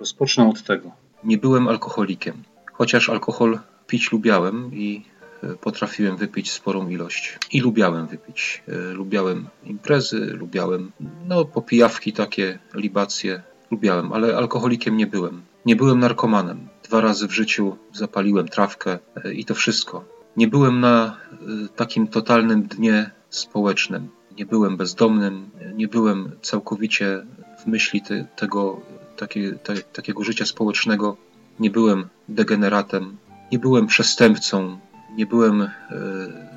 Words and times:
Rozpocznę 0.00 0.48
od 0.48 0.62
tego. 0.62 0.90
Nie 1.24 1.38
byłem 1.38 1.68
alkoholikiem, 1.68 2.42
chociaż 2.72 3.08
alkohol 3.08 3.58
pić 3.86 4.12
lubiałem 4.12 4.74
i 4.74 5.04
e, 5.42 5.54
potrafiłem 5.54 6.16
wypić 6.16 6.50
sporą 6.50 6.88
ilość. 6.88 7.38
I 7.52 7.60
lubiałem 7.60 8.06
wypić. 8.06 8.62
E, 8.68 8.92
lubiałem 8.92 9.48
imprezy, 9.64 10.18
lubiałem 10.18 10.92
no, 11.28 11.44
popijawki 11.44 12.12
takie, 12.12 12.58
libacje. 12.74 13.42
Lubiałem, 13.70 14.12
ale 14.12 14.36
alkoholikiem 14.36 14.96
nie 14.96 15.06
byłem. 15.06 15.42
Nie 15.66 15.76
byłem 15.76 15.98
narkomanem. 15.98 16.68
Dwa 16.82 17.00
razy 17.00 17.28
w 17.28 17.32
życiu 17.32 17.76
zapaliłem 17.92 18.48
trawkę 18.48 18.98
e, 19.24 19.32
i 19.32 19.44
to 19.44 19.54
wszystko. 19.54 20.04
Nie 20.36 20.48
byłem 20.48 20.80
na 20.80 21.16
takim 21.76 22.08
totalnym 22.08 22.62
dnie 22.62 23.10
społecznym. 23.30 24.08
Nie 24.38 24.46
byłem 24.46 24.76
bezdomnym, 24.76 25.50
nie 25.74 25.88
byłem 25.88 26.30
całkowicie 26.42 27.26
w 27.62 27.66
myśli 27.66 28.02
te, 28.02 28.26
tego 28.36 28.80
takie, 29.20 29.52
te, 29.52 29.74
takiego 29.76 30.24
życia 30.24 30.46
społecznego. 30.46 31.16
Nie 31.60 31.70
byłem 31.70 32.08
degeneratem, 32.28 33.16
nie 33.52 33.58
byłem 33.58 33.86
przestępcą, 33.86 34.78
nie 35.16 35.26
byłem 35.26 35.62
e, 35.62 35.70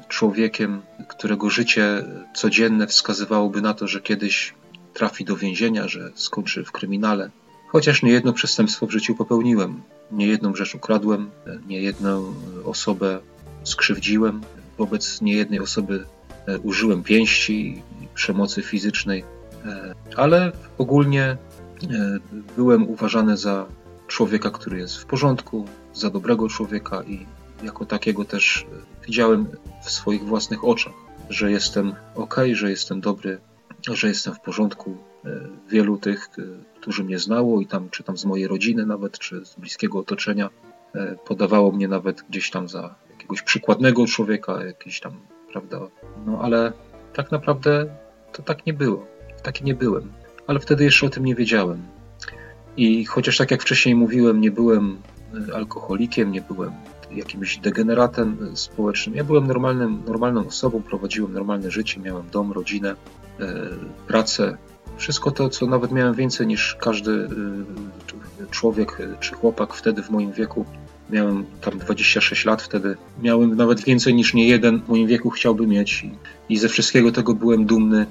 człowiekiem, 0.08 0.82
którego 1.10 1.50
życie 1.50 2.06
codzienne 2.36 2.88
wskazywałoby 2.88 3.62
na 3.62 3.74
to, 3.74 3.88
że 3.88 4.02
kiedyś 4.02 4.54
trafi 4.94 5.26
do 5.26 5.36
więzienia, 5.38 5.88
że 5.88 6.12
skończy 6.16 6.66
w 6.66 6.72
kryminale. 6.72 7.30
Chociaż 7.68 8.04
nie 8.04 8.12
jedno 8.12 8.34
przestępstwo 8.34 8.88
w 8.88 8.92
życiu 8.92 9.16
popełniłem, 9.16 9.82
nie 10.12 10.28
jedną 10.28 10.56
rzecz 10.56 10.76
ukradłem, 10.76 11.30
nie 11.68 11.82
jedną 11.82 12.34
osobę 12.66 13.20
skrzywdziłem, 13.64 14.42
wobec 14.78 15.22
niejednej 15.22 15.60
osoby 15.60 16.06
e, 16.48 16.60
użyłem 16.60 17.04
pięści 17.04 17.84
i 18.02 18.08
przemocy 18.16 18.62
fizycznej, 18.62 19.24
e, 19.66 19.96
ale 20.16 20.52
ogólnie 20.78 21.38
E, 21.53 21.53
byłem 22.56 22.90
uważany 22.90 23.38
za 23.38 23.66
człowieka, 24.08 24.52
który 24.52 24.78
jest 24.78 24.98
w 24.98 25.06
porządku, 25.06 25.66
za 25.94 26.10
dobrego 26.10 26.50
człowieka 26.50 27.04
i 27.04 27.26
jako 27.64 27.86
takiego 27.86 28.26
też 28.26 28.66
e, 28.72 29.06
widziałem 29.06 29.48
w 29.84 29.92
swoich 29.92 30.24
własnych 30.24 30.66
oczach, 30.66 30.94
że 31.30 31.52
jestem 31.52 31.94
ok, 32.16 32.36
że 32.54 32.70
jestem 32.70 33.02
dobry, 33.02 33.40
że 33.92 34.08
jestem 34.08 34.34
w 34.34 34.40
porządku. 34.40 34.98
E, 35.26 35.30
wielu 35.70 35.98
tych, 35.98 36.30
którzy 36.82 37.04
mnie 37.04 37.20
znało 37.20 37.62
i 37.62 37.66
tam, 37.66 37.90
czy 37.90 38.04
tam 38.04 38.18
z 38.18 38.26
mojej 38.26 38.48
rodziny 38.48 38.86
nawet, 38.86 39.20
czy 39.20 39.46
z 39.46 39.56
bliskiego 39.56 40.00
otoczenia, 40.00 40.50
podawało 41.26 41.72
mnie 41.72 41.88
nawet 41.88 42.24
gdzieś 42.30 42.52
tam 42.52 42.70
za 42.70 42.96
jakiegoś 43.12 43.42
przykładnego 43.42 44.06
człowieka, 44.06 44.66
jakiś 44.66 45.00
tam, 45.00 45.14
prawda, 45.52 45.80
no 46.26 46.40
ale 46.42 46.74
tak 47.14 47.32
naprawdę 47.32 47.86
to 48.34 48.44
tak 48.44 48.66
nie 48.66 48.74
było. 48.74 49.06
Taki 49.44 49.64
nie 49.64 49.74
byłem 49.74 50.12
ale 50.48 50.60
wtedy 50.60 50.84
jeszcze 50.84 51.06
o 51.06 51.10
tym 51.10 51.26
nie 51.26 51.36
wiedziałem. 51.36 51.82
I 52.78 53.06
chociaż 53.06 53.38
tak 53.38 53.52
jak 53.52 53.62
wcześniej 53.62 53.96
mówiłem, 53.96 54.42
nie 54.42 54.52
byłem 54.52 54.98
e, 55.50 55.56
alkoholikiem, 55.56 56.32
nie 56.32 56.42
byłem 56.42 56.72
jakimś 57.12 57.58
degeneratem 57.58 58.38
e, 58.54 58.56
społecznym. 58.58 59.16
Ja 59.16 59.24
byłem 59.24 59.48
normalnym, 59.48 60.02
normalną 60.08 60.48
osobą, 60.48 60.82
prowadziłem 60.82 61.34
normalne 61.34 61.72
życie, 61.72 62.00
miałem 62.00 62.30
dom, 62.32 62.52
rodzinę, 62.52 62.96
e, 63.40 63.46
pracę. 64.08 64.58
Wszystko 64.98 65.32
to, 65.32 65.50
co 65.50 65.68
nawet 65.68 65.92
miałem 65.92 66.14
więcej 66.14 66.48
niż 66.48 66.78
każdy 66.80 67.28
człowiek 68.52 68.98
czy 69.20 69.34
chłopak 69.34 69.74
wtedy 69.74 70.04
w 70.04 70.10
moim 70.10 70.32
wieku. 70.32 70.66
Miałem 71.10 71.46
tam 71.62 71.80
26 71.80 72.46
lat 72.46 72.62
wtedy. 72.62 72.98
Miałem 73.22 73.56
nawet 73.56 73.84
więcej 73.84 74.16
niż 74.16 74.34
nie 74.34 74.48
jeden 74.48 74.82
w 74.82 74.90
moim 74.90 75.08
wieku 75.08 75.30
chciałby 75.30 75.68
mieć. 75.68 76.04
I, 76.04 76.12
i 76.50 76.58
ze 76.58 76.70
wszystkiego 76.70 77.12
tego 77.12 77.34
byłem 77.34 77.66
dumny 77.66 78.06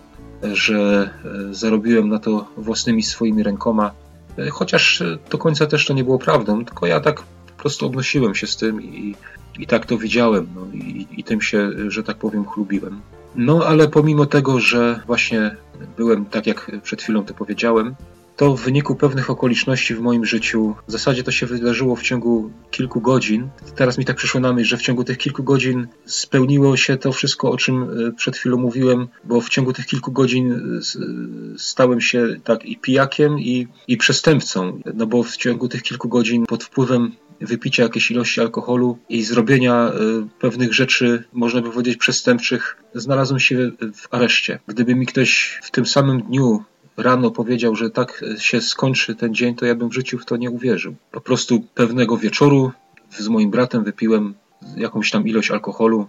że 0.53 1.11
e, 1.51 1.55
zarobiłem 1.55 2.09
na 2.09 2.19
to 2.19 2.47
własnymi 2.57 3.03
swoimi 3.03 3.43
rękoma, 3.43 3.93
e, 4.39 4.51
chociaż 4.51 5.03
do 5.31 5.39
końca 5.39 5.67
też 5.67 5.87
to 5.87 5.95
nie 5.95 6.05
było 6.05 6.19
prawdą, 6.19 6.65
tylko 6.65 6.87
ja 6.87 7.01
tak 7.01 7.23
po 7.23 7.62
prostu 7.62 7.87
odnosiłem 7.87 8.35
się 8.35 8.47
z 8.47 8.57
tym 8.57 8.83
i, 8.83 9.15
i 9.59 9.67
tak 9.67 9.87
to 9.87 9.98
widziałem 9.98 10.47
no, 10.55 10.67
i, 10.73 11.07
i 11.17 11.25
tym 11.25 11.41
się, 11.41 11.70
że 11.89 12.03
tak 12.03 12.17
powiem, 12.17 12.47
chlubiłem. 12.47 13.01
No 13.36 13.64
ale 13.67 13.89
pomimo 13.89 14.27
tego, 14.27 14.61
że 14.61 15.02
właśnie 15.07 15.57
byłem, 15.97 16.25
tak 16.25 16.47
jak 16.47 16.70
przed 16.83 17.02
chwilą 17.02 17.25
to 17.25 17.35
powiedziałem, 17.35 17.95
to 18.37 18.57
w 18.57 18.61
wyniku 18.61 18.95
pewnych 18.95 19.31
okoliczności 19.31 19.95
w 19.95 20.01
moim 20.01 20.25
życiu, 20.25 20.75
w 20.89 20.93
zasadzie 20.93 21.23
to 21.23 21.31
się 21.31 21.47
wydarzyło 21.47 21.97
w 21.97 22.03
ciągu 22.03 22.51
kilku 22.70 23.01
godzin. 23.01 23.48
Teraz 23.77 23.98
mi 23.98 24.05
tak 24.05 24.17
przyszło 24.17 24.41
na 24.41 24.53
myśl, 24.53 24.69
że 24.69 24.77
w 24.77 24.83
ciągu 24.83 25.05
tych 25.05 25.19
kilku 25.19 25.43
godzin 25.43 25.87
spełniło 26.05 26.77
się 26.77 26.97
to 26.97 27.13
wszystko, 27.13 27.51
o 27.51 27.57
czym 27.57 27.83
e, 27.83 28.13
przed 28.13 28.37
chwilą 28.37 28.57
mówiłem, 28.57 29.09
bo 29.25 29.41
w 29.41 29.48
ciągu 29.48 29.73
tych 29.73 29.87
kilku 29.87 30.13
godzin 30.13 30.53
e, 30.53 30.59
stałem 31.59 32.01
się 32.01 32.27
tak 32.45 32.65
i 32.65 32.77
pijakiem, 32.77 33.39
i, 33.39 33.69
i 33.89 33.97
przestępcą. 33.97 34.81
No 34.95 35.07
bo 35.07 35.23
w 35.23 35.37
ciągu 35.37 35.69
tych 35.69 35.83
kilku 35.83 36.09
godzin 36.09 36.47
pod 36.47 36.64
wpływem 36.64 37.13
wypicia 37.41 37.83
jakiejś 37.83 38.11
ilości 38.11 38.41
alkoholu 38.41 38.99
i 39.09 39.23
zrobienia 39.23 39.75
e, 39.75 39.93
pewnych 40.39 40.75
rzeczy, 40.75 41.25
można 41.33 41.61
by 41.61 41.70
powiedzieć, 41.70 41.97
przestępczych, 41.97 42.77
znalazłem 42.95 43.41
się 43.41 43.70
w 43.95 44.14
areszcie. 44.14 44.59
Gdyby 44.67 44.95
mi 44.95 45.07
ktoś 45.07 45.61
w 45.63 45.70
tym 45.70 45.87
samym 45.87 46.23
dniu 46.23 46.64
rano 46.97 47.30
powiedział, 47.30 47.77
że 47.77 47.91
tak 47.91 48.25
się 48.39 48.61
skończy 48.61 49.14
ten 49.14 49.35
dzień, 49.35 49.55
to 49.55 49.67
ja 49.67 49.75
bym 49.75 49.89
w 49.89 49.95
życiu 49.95 50.19
w 50.19 50.25
to 50.25 50.36
nie 50.36 50.51
uwierzył. 50.51 50.95
Po 51.11 51.20
prostu 51.20 51.61
pewnego 51.75 52.17
wieczoru 52.17 52.73
z 53.11 53.29
moim 53.29 53.51
bratem 53.51 53.85
wypiłem 53.85 54.35
jakąś 54.77 55.11
tam 55.11 55.29
ilość 55.29 55.51
alkoholu 55.51 56.07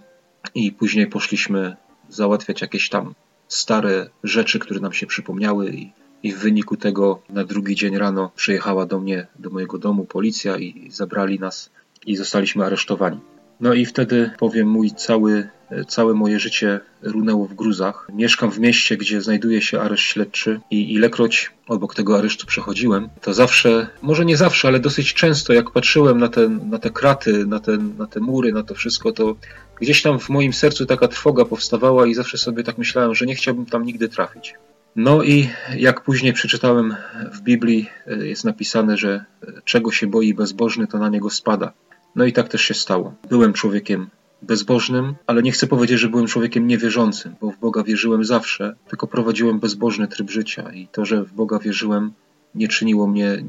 i 0.54 0.72
później 0.72 1.06
poszliśmy 1.06 1.76
załatwiać 2.08 2.60
jakieś 2.60 2.88
tam 2.88 3.14
stare 3.48 4.10
rzeczy, 4.24 4.58
które 4.58 4.80
nam 4.80 4.92
się 4.92 5.06
przypomniały 5.06 5.70
i, 5.70 5.92
i 6.22 6.32
w 6.32 6.38
wyniku 6.38 6.76
tego 6.76 7.22
na 7.28 7.44
drugi 7.44 7.74
dzień 7.74 7.98
rano 7.98 8.30
przyjechała 8.36 8.86
do 8.86 9.00
mnie, 9.00 9.26
do 9.38 9.50
mojego 9.50 9.78
domu 9.78 10.04
policja 10.04 10.58
i 10.58 10.90
zabrali 10.90 11.38
nas 11.38 11.70
i 12.06 12.16
zostaliśmy 12.16 12.64
aresztowani. 12.64 13.20
No 13.60 13.74
i 13.74 13.86
wtedy 13.86 14.30
powiem, 14.38 14.68
mój 14.68 14.90
cały, 14.90 15.48
całe 15.88 16.14
moje 16.14 16.40
życie 16.40 16.80
runęło 17.02 17.46
w 17.46 17.54
gruzach. 17.54 18.08
Mieszkam 18.12 18.50
w 18.50 18.58
mieście, 18.58 18.96
gdzie 18.96 19.22
znajduje 19.22 19.62
się 19.62 19.80
areszt 19.80 20.04
śledczy 20.04 20.60
i 20.70 20.92
ilekroć 20.92 21.50
obok 21.68 21.94
tego 21.94 22.18
aresztu 22.18 22.46
przechodziłem, 22.46 23.08
to 23.20 23.34
zawsze, 23.34 23.86
może 24.02 24.24
nie 24.24 24.36
zawsze, 24.36 24.68
ale 24.68 24.80
dosyć 24.80 25.14
często, 25.14 25.52
jak 25.52 25.70
patrzyłem 25.70 26.18
na, 26.18 26.28
ten, 26.28 26.70
na 26.70 26.78
te 26.78 26.90
kraty, 26.90 27.46
na, 27.46 27.60
ten, 27.60 27.96
na 27.96 28.06
te 28.06 28.20
mury, 28.20 28.52
na 28.52 28.62
to 28.62 28.74
wszystko, 28.74 29.12
to 29.12 29.36
gdzieś 29.80 30.02
tam 30.02 30.18
w 30.18 30.28
moim 30.28 30.52
sercu 30.52 30.86
taka 30.86 31.08
trwoga 31.08 31.44
powstawała 31.44 32.06
i 32.06 32.14
zawsze 32.14 32.38
sobie 32.38 32.62
tak 32.62 32.78
myślałem, 32.78 33.14
że 33.14 33.26
nie 33.26 33.34
chciałbym 33.34 33.66
tam 33.66 33.84
nigdy 33.84 34.08
trafić. 34.08 34.54
No 34.96 35.22
i 35.22 35.48
jak 35.76 36.00
później 36.00 36.32
przeczytałem 36.32 36.96
w 37.32 37.40
Biblii, 37.40 37.90
jest 38.06 38.44
napisane, 38.44 38.96
że 38.96 39.24
czego 39.64 39.92
się 39.92 40.06
boi 40.06 40.34
bezbożny, 40.34 40.86
to 40.86 40.98
na 40.98 41.08
niego 41.08 41.30
spada. 41.30 41.72
No 42.16 42.24
i 42.24 42.32
tak 42.32 42.48
też 42.48 42.62
się 42.62 42.74
stało. 42.74 43.14
Byłem 43.30 43.52
człowiekiem 43.52 44.10
bezbożnym, 44.46 45.14
ale 45.26 45.42
nie 45.42 45.52
chcę 45.52 45.66
powiedzieć, 45.66 46.00
że 46.00 46.08
byłem 46.08 46.26
człowiekiem 46.26 46.66
niewierzącym, 46.66 47.34
bo 47.40 47.50
w 47.50 47.58
Boga 47.58 47.82
wierzyłem 47.82 48.24
zawsze, 48.24 48.74
tylko 48.88 49.06
prowadziłem 49.06 49.60
bezbożny 49.60 50.08
tryb 50.08 50.30
życia 50.30 50.72
i 50.72 50.88
to, 50.92 51.04
że 51.04 51.24
w 51.24 51.32
Boga 51.32 51.58
wierzyłem, 51.58 52.12
nie 52.54 52.68
czyniło 52.68 53.06
mnie 53.06 53.44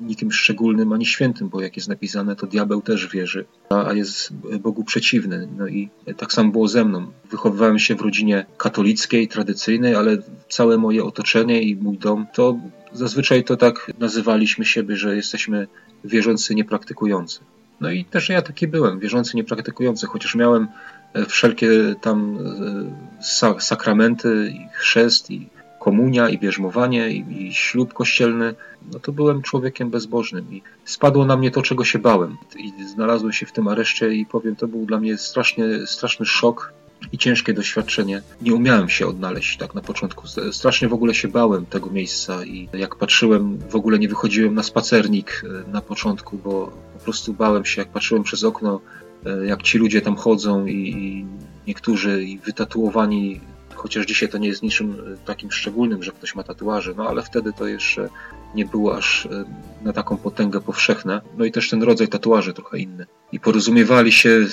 nikim 0.00 0.32
szczególnym 0.32 0.92
ani 0.92 1.06
świętym, 1.06 1.48
bo 1.48 1.60
jak 1.60 1.76
jest 1.76 1.88
napisane, 1.88 2.36
to 2.36 2.46
diabeł 2.46 2.82
też 2.82 3.08
wierzy, 3.08 3.44
a 3.70 3.92
jest 3.92 4.32
Bogu 4.60 4.84
przeciwny. 4.84 5.48
No 5.58 5.68
i 5.68 5.88
tak 6.16 6.32
samo 6.32 6.52
było 6.52 6.68
ze 6.68 6.84
mną. 6.84 7.06
Wychowywałem 7.30 7.78
się 7.78 7.94
w 7.94 8.00
rodzinie 8.00 8.46
katolickiej, 8.56 9.28
tradycyjnej, 9.28 9.94
ale 9.94 10.18
całe 10.48 10.78
moje 10.78 11.04
otoczenie 11.04 11.62
i 11.62 11.76
mój 11.76 11.98
dom, 11.98 12.26
to 12.34 12.58
zazwyczaj 12.92 13.44
to 13.44 13.56
tak 13.56 13.92
nazywaliśmy 13.98 14.64
siebie, 14.64 14.96
że 14.96 15.16
jesteśmy 15.16 15.66
wierzący, 16.04 16.54
niepraktykujący. 16.54 17.40
No 17.80 17.90
i 17.90 18.04
też 18.04 18.28
ja 18.28 18.42
taki 18.42 18.68
byłem, 18.68 18.98
wierzący, 18.98 19.36
niepraktykujący, 19.36 20.06
chociaż 20.06 20.34
miałem 20.34 20.68
e, 21.12 21.24
wszelkie 21.24 21.70
tam 22.00 22.38
e, 23.20 23.60
sakramenty, 23.60 24.52
i 24.54 24.68
chrzest, 24.72 25.30
i 25.30 25.48
komunia, 25.78 26.28
i 26.28 26.38
bierzmowanie, 26.38 27.10
i, 27.10 27.46
i 27.46 27.54
ślub 27.54 27.92
kościelny, 27.92 28.54
no 28.92 28.98
to 28.98 29.12
byłem 29.12 29.42
człowiekiem 29.42 29.90
bezbożnym 29.90 30.52
i 30.52 30.62
spadło 30.84 31.24
na 31.24 31.36
mnie 31.36 31.50
to, 31.50 31.62
czego 31.62 31.84
się 31.84 31.98
bałem. 31.98 32.36
I 32.56 32.72
znalazłem 32.84 33.32
się 33.32 33.46
w 33.46 33.52
tym 33.52 33.68
areszcie 33.68 34.14
i 34.14 34.26
powiem, 34.26 34.56
to 34.56 34.68
był 34.68 34.86
dla 34.86 35.00
mnie 35.00 35.18
strasznie, 35.18 35.86
straszny 35.86 36.26
szok 36.26 36.72
i 37.12 37.18
ciężkie 37.18 37.54
doświadczenie. 37.54 38.22
Nie 38.40 38.54
umiałem 38.54 38.88
się 38.88 39.06
odnaleźć 39.06 39.56
tak 39.56 39.74
na 39.74 39.80
początku. 39.80 40.26
Strasznie 40.52 40.88
w 40.88 40.92
ogóle 40.92 41.14
się 41.14 41.28
bałem 41.28 41.66
tego 41.66 41.90
miejsca 41.90 42.44
i 42.44 42.68
jak 42.72 42.96
patrzyłem, 42.96 43.58
w 43.70 43.74
ogóle 43.74 43.98
nie 43.98 44.08
wychodziłem 44.08 44.54
na 44.54 44.62
spacernik 44.62 45.44
e, 45.44 45.70
na 45.70 45.80
początku, 45.80 46.38
bo 46.38 46.72
po 46.94 47.04
prostu 47.04 47.32
bałem 47.34 47.64
się, 47.64 47.80
jak 47.82 47.88
patrzyłem 47.88 48.22
przez 48.22 48.44
okno, 48.44 48.80
e, 49.26 49.46
jak 49.46 49.62
ci 49.62 49.78
ludzie 49.78 50.00
tam 50.00 50.16
chodzą 50.16 50.66
i, 50.66 50.74
i 50.74 51.26
niektórzy 51.66 52.24
i 52.24 52.38
wytatuowani 52.38 53.40
chociaż 53.78 54.06
dzisiaj 54.06 54.28
to 54.28 54.38
nie 54.38 54.48
jest 54.48 54.62
niczym 54.62 54.92
e, 54.92 55.26
takim 55.26 55.52
szczególnym, 55.52 56.02
że 56.02 56.12
ktoś 56.12 56.34
ma 56.34 56.42
tatuaże, 56.42 56.94
no 56.96 57.08
ale 57.08 57.22
wtedy 57.22 57.52
to 57.52 57.66
jeszcze 57.66 58.08
nie 58.54 58.66
było 58.66 58.96
aż 58.96 59.26
e, 59.26 59.44
na 59.82 59.92
taką 59.92 60.16
potęgę 60.16 60.60
powszechne. 60.60 61.20
No 61.38 61.44
i 61.44 61.52
też 61.52 61.70
ten 61.70 61.82
rodzaj 61.82 62.08
tatuaży 62.08 62.54
trochę 62.54 62.78
inny. 62.78 63.06
I 63.32 63.40
porozumiewali 63.40 64.12
się 64.12 64.30
e, 64.30 64.48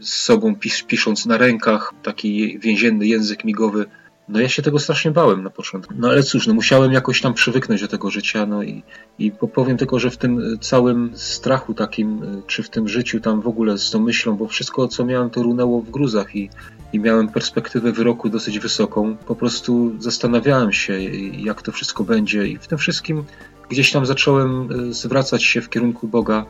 z 0.00 0.12
sobą 0.12 0.56
pisząc 0.86 1.26
na 1.26 1.38
rękach 1.38 1.92
taki 2.02 2.58
więzienny 2.58 3.06
język 3.06 3.44
migowy. 3.44 3.86
No 4.28 4.40
ja 4.40 4.48
się 4.48 4.62
tego 4.62 4.78
strasznie 4.78 5.10
bałem 5.10 5.42
na 5.42 5.50
początku. 5.50 5.94
No 5.96 6.08
ale 6.08 6.22
cóż, 6.22 6.46
no 6.46 6.54
musiałem 6.54 6.92
jakoś 6.92 7.20
tam 7.20 7.34
przywyknąć 7.34 7.80
do 7.80 7.88
tego 7.88 8.10
życia, 8.10 8.46
no 8.46 8.62
i, 8.62 8.82
i 9.18 9.32
powiem 9.32 9.76
tylko, 9.76 9.98
że 9.98 10.10
w 10.10 10.16
tym 10.16 10.58
całym 10.60 11.10
strachu 11.14 11.74
takim, 11.74 12.20
czy 12.46 12.62
w 12.62 12.70
tym 12.70 12.88
życiu 12.88 13.20
tam 13.20 13.40
w 13.40 13.48
ogóle 13.48 13.78
z 13.78 13.90
tą 13.90 14.00
myślą, 14.00 14.36
bo 14.36 14.48
wszystko 14.48 14.88
co 14.88 15.04
miałem 15.04 15.30
to 15.30 15.42
runęło 15.42 15.80
w 15.80 15.90
gruzach 15.90 16.36
i, 16.36 16.50
i 16.92 17.00
miałem 17.00 17.28
perspektywę 17.28 17.92
wyroku 17.92 18.28
dosyć 18.28 18.58
wysoką. 18.58 19.16
Po 19.16 19.34
prostu 19.34 19.92
zastanawiałem 19.98 20.72
się, 20.72 21.00
jak 21.32 21.62
to 21.62 21.72
wszystko 21.72 22.04
będzie 22.04 22.46
i 22.46 22.58
w 22.58 22.66
tym 22.66 22.78
wszystkim 22.78 23.24
gdzieś 23.68 23.92
tam 23.92 24.06
zacząłem 24.06 24.68
e, 24.72 24.92
zwracać 24.94 25.44
się 25.44 25.60
w 25.60 25.70
kierunku 25.70 26.08
Boga, 26.08 26.44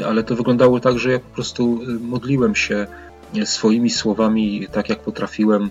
e, 0.00 0.06
ale 0.06 0.24
to 0.24 0.36
wyglądało 0.36 0.80
tak, 0.80 0.98
że 0.98 1.10
ja 1.12 1.18
po 1.18 1.34
prostu 1.34 1.80
e, 1.82 1.92
modliłem 1.92 2.54
się 2.54 2.86
swoimi 3.44 3.90
słowami, 3.90 4.66
tak 4.72 4.88
jak 4.88 5.00
potrafiłem. 5.00 5.70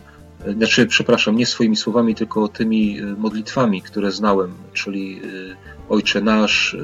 Znaczy, 0.58 0.86
przepraszam, 0.86 1.36
nie 1.36 1.46
swoimi 1.46 1.76
słowami, 1.76 2.16
tylko 2.16 2.48
tymi 2.48 3.02
modlitwami, 3.18 3.82
które 3.82 4.12
znałem, 4.12 4.54
czyli 4.74 5.22
Ojcze 5.90 6.22
Nasz, 6.22 6.78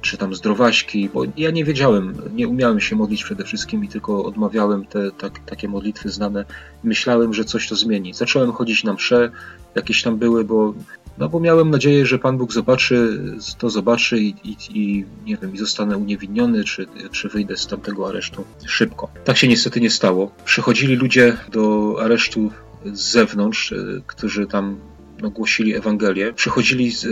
czy 0.00 0.16
tam 0.16 0.34
zdrowaśki, 0.34 1.08
bo 1.14 1.22
ja 1.36 1.50
nie 1.50 1.64
wiedziałem, 1.64 2.14
nie 2.34 2.48
umiałem 2.48 2.80
się 2.80 2.96
modlić 2.96 3.24
przede 3.24 3.44
wszystkim 3.44 3.84
i 3.84 3.88
tylko 3.88 4.24
odmawiałem 4.24 4.86
te 4.86 5.10
tak, 5.10 5.38
takie 5.38 5.68
modlitwy 5.68 6.08
znane. 6.08 6.44
Myślałem, 6.84 7.34
że 7.34 7.44
coś 7.44 7.68
to 7.68 7.76
zmieni. 7.76 8.14
Zacząłem 8.14 8.52
chodzić 8.52 8.84
na 8.84 8.92
msze, 8.92 9.30
jakieś 9.74 10.02
tam 10.02 10.16
były, 10.16 10.44
bo 10.44 10.74
no 11.18 11.28
bo 11.28 11.40
miałem 11.40 11.70
nadzieję, 11.70 12.06
że 12.06 12.18
Pan 12.18 12.38
Bóg 12.38 12.52
zobaczy, 12.52 13.20
to 13.58 13.70
zobaczy 13.70 14.18
i, 14.18 14.34
i, 14.44 14.56
i, 14.70 15.04
nie 15.24 15.36
wiem, 15.36 15.54
i 15.54 15.58
zostanę 15.58 15.96
uniewinniony, 15.96 16.64
czy, 16.64 16.86
czy 17.10 17.28
wyjdę 17.28 17.56
z 17.56 17.66
tamtego 17.66 18.08
aresztu 18.08 18.44
szybko. 18.66 19.08
Tak 19.24 19.36
się 19.36 19.48
niestety 19.48 19.80
nie 19.80 19.90
stało. 19.90 20.30
Przychodzili 20.44 20.96
ludzie 20.96 21.36
do 21.52 21.96
aresztu 22.00 22.50
z 22.84 23.00
zewnątrz, 23.10 23.72
e, 23.72 23.76
którzy 24.06 24.46
tam 24.46 24.80
no, 25.22 25.30
głosili 25.30 25.74
Ewangelię. 25.74 26.32
Przychodzili 26.32 26.90
z, 26.90 27.06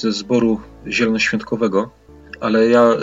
ze 0.00 0.12
zboru 0.12 0.60
zielonoświątkowego, 0.86 1.90
ale 2.40 2.68
ja 2.68 2.82
e, 2.82 2.96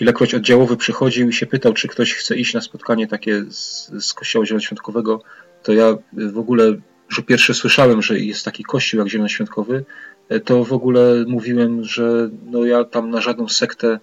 ilekroć 0.00 0.34
oddziałowy 0.34 0.76
przychodził 0.76 1.28
i 1.28 1.32
się 1.32 1.46
pytał, 1.46 1.72
czy 1.72 1.88
ktoś 1.88 2.14
chce 2.14 2.36
iść 2.36 2.54
na 2.54 2.60
spotkanie 2.60 3.06
takie 3.06 3.44
z, 3.50 3.90
z 4.06 4.14
kościoła 4.14 4.46
zielonoświątkowego, 4.46 5.22
to 5.62 5.72
ja 5.72 5.96
w 6.12 6.38
ogóle 6.38 6.74
że 7.08 7.22
pierwsze 7.22 7.54
słyszałem, 7.54 8.02
że 8.02 8.18
jest 8.18 8.44
taki 8.44 8.64
kościół 8.64 9.00
jak 9.00 9.08
Zielonoświątkowy, 9.08 9.84
e, 10.28 10.40
to 10.40 10.64
w 10.64 10.72
ogóle 10.72 11.24
mówiłem, 11.28 11.84
że 11.84 12.30
no 12.46 12.64
ja 12.64 12.84
tam 12.84 13.10
na 13.10 13.20
żadną 13.20 13.48
sektę 13.48 13.98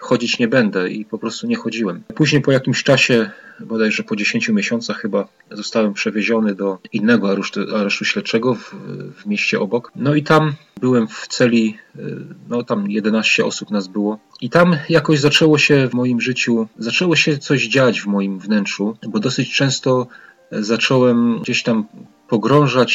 chodzić 0.00 0.38
nie 0.38 0.48
będę 0.48 0.90
i 0.90 1.04
po 1.04 1.18
prostu 1.18 1.46
nie 1.46 1.56
chodziłem. 1.56 2.02
Później 2.14 2.42
po 2.42 2.52
jakimś 2.52 2.82
czasie, 2.82 3.30
bodajże 3.60 4.02
po 4.02 4.16
10 4.16 4.48
miesiącach 4.48 5.00
chyba, 5.00 5.28
zostałem 5.50 5.94
przewieziony 5.94 6.54
do 6.54 6.78
innego 6.92 7.30
aresztu, 7.30 7.60
aresztu 7.76 8.04
śledczego 8.04 8.54
w, 8.54 8.74
w, 9.16 9.26
mieście 9.26 9.60
obok. 9.60 9.92
No 9.96 10.14
i 10.14 10.22
tam 10.22 10.52
byłem 10.80 11.08
w 11.08 11.26
celi, 11.28 11.78
e, 11.96 12.00
no 12.48 12.62
tam 12.62 12.90
11 12.90 13.44
osób 13.44 13.70
nas 13.70 13.88
było. 13.88 14.18
I 14.40 14.50
tam 14.50 14.76
jakoś 14.88 15.20
zaczęło 15.20 15.58
się 15.58 15.88
w 15.88 15.94
moim 15.94 16.20
życiu, 16.20 16.68
zaczęło 16.78 17.16
się 17.16 17.38
coś 17.38 17.68
dziać 17.68 18.00
w 18.00 18.06
moim 18.06 18.38
wnętrzu, 18.38 18.96
bo 19.08 19.18
dosyć 19.18 19.54
często 19.54 20.06
zacząłem 20.52 21.38
gdzieś 21.42 21.62
tam 21.62 21.86
pogrążać 22.28 22.92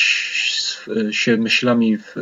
się 1.11 1.37
myślami 1.37 1.97
w, 1.97 2.15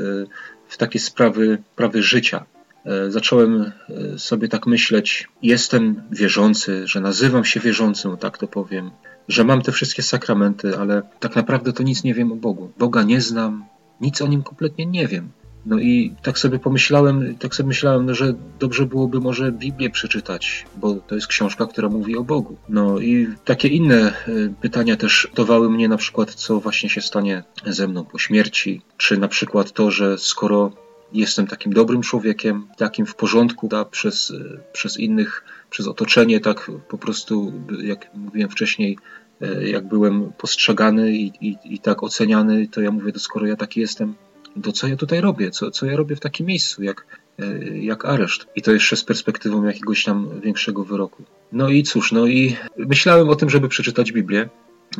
w 0.67 0.77
takie 0.77 0.99
sprawy, 0.99 1.63
sprawy 1.73 2.03
życia. 2.03 2.45
E, 2.85 3.11
zacząłem 3.11 3.71
e, 3.89 4.19
sobie 4.19 4.47
tak 4.47 4.67
myśleć, 4.67 5.27
jestem 5.41 6.01
wierzący, 6.11 6.87
że 6.87 7.01
nazywam 7.01 7.45
się 7.45 7.59
wierzącym, 7.59 8.17
tak 8.17 8.37
to 8.37 8.47
powiem, 8.47 8.91
że 9.27 9.43
mam 9.43 9.61
te 9.61 9.71
wszystkie 9.71 10.03
sakramenty, 10.03 10.77
ale 10.77 11.01
tak 11.19 11.35
naprawdę 11.35 11.73
to 11.73 11.83
nic 11.83 12.03
nie 12.03 12.13
wiem 12.13 12.31
o 12.31 12.35
Bogu. 12.35 12.71
Boga 12.77 13.03
nie 13.03 13.21
znam, 13.21 13.65
nic 14.01 14.21
o 14.21 14.27
nim 14.27 14.43
kompletnie 14.43 14.85
nie 14.85 15.07
wiem. 15.07 15.29
No 15.65 15.79
i 15.79 16.15
tak 16.21 16.39
sobie 16.39 16.59
pomyślałem, 16.59 17.35
tak 17.35 17.55
sobie 17.55 17.67
myślałem, 17.67 18.05
no, 18.05 18.15
że 18.15 18.33
dobrze 18.59 18.85
byłoby 18.85 19.19
może 19.19 19.51
Biblię 19.51 19.89
przeczytać, 19.89 20.65
bo 20.77 20.95
to 20.95 21.15
jest 21.15 21.27
książka, 21.27 21.65
która 21.65 21.89
mówi 21.89 22.17
o 22.17 22.23
Bogu. 22.23 22.57
No 22.69 22.99
i 22.99 23.27
takie 23.45 23.67
inne 23.67 23.95
e, 23.97 24.13
pytania 24.61 24.95
też 24.95 25.27
dowały 25.35 25.69
mnie 25.69 25.89
na 25.89 25.97
przykład, 25.97 26.33
co 26.33 26.59
właśnie 26.59 26.89
się 26.89 27.01
stanie 27.01 27.43
ze 27.65 27.87
mną 27.87 28.05
po 28.05 28.19
śmierci, 28.19 28.81
czy 28.97 29.17
na 29.17 29.27
przykład 29.27 29.71
to, 29.71 29.91
że 29.91 30.17
skoro 30.17 30.71
jestem 31.13 31.47
takim 31.47 31.73
dobrym 31.73 32.01
człowiekiem, 32.01 32.67
takim 32.77 33.05
w 33.05 33.15
porządku, 33.15 33.67
da, 33.67 33.85
przez, 33.85 34.31
e, 34.31 34.59
przez 34.73 34.97
innych, 34.97 35.43
przez 35.69 35.87
otoczenie, 35.87 36.39
tak 36.39 36.71
po 36.89 36.97
prostu, 36.97 37.53
jak 37.81 38.15
mówiłem 38.15 38.49
wcześniej, 38.49 38.97
e, 39.41 39.69
jak 39.69 39.87
byłem 39.87 40.31
postrzegany 40.37 41.11
i, 41.11 41.31
i, 41.41 41.57
i 41.63 41.79
tak 41.79 42.03
oceniany, 42.03 42.67
to 42.67 42.81
ja 42.81 42.91
mówię, 42.91 43.11
to 43.11 43.19
skoro 43.19 43.47
ja 43.47 43.55
taki 43.55 43.79
jestem, 43.79 44.15
to 44.63 44.71
co 44.71 44.87
ja 44.87 44.95
tutaj 44.95 45.21
robię, 45.21 45.51
co, 45.51 45.71
co 45.71 45.85
ja 45.85 45.95
robię 45.95 46.15
w 46.15 46.19
takim 46.19 46.45
miejscu, 46.47 46.83
jak, 46.83 47.05
e, 47.39 47.77
jak 47.77 48.05
areszt. 48.05 48.47
I 48.55 48.61
to 48.61 48.71
jeszcze 48.71 48.95
z 48.95 49.03
perspektywą 49.03 49.63
jakiegoś 49.63 50.03
tam 50.03 50.41
większego 50.41 50.83
wyroku. 50.83 51.23
No 51.51 51.69
i 51.69 51.83
cóż, 51.83 52.11
no 52.11 52.27
i 52.27 52.55
myślałem 52.77 53.29
o 53.29 53.35
tym, 53.35 53.49
żeby 53.49 53.69
przeczytać 53.69 54.11
Biblię, 54.11 54.49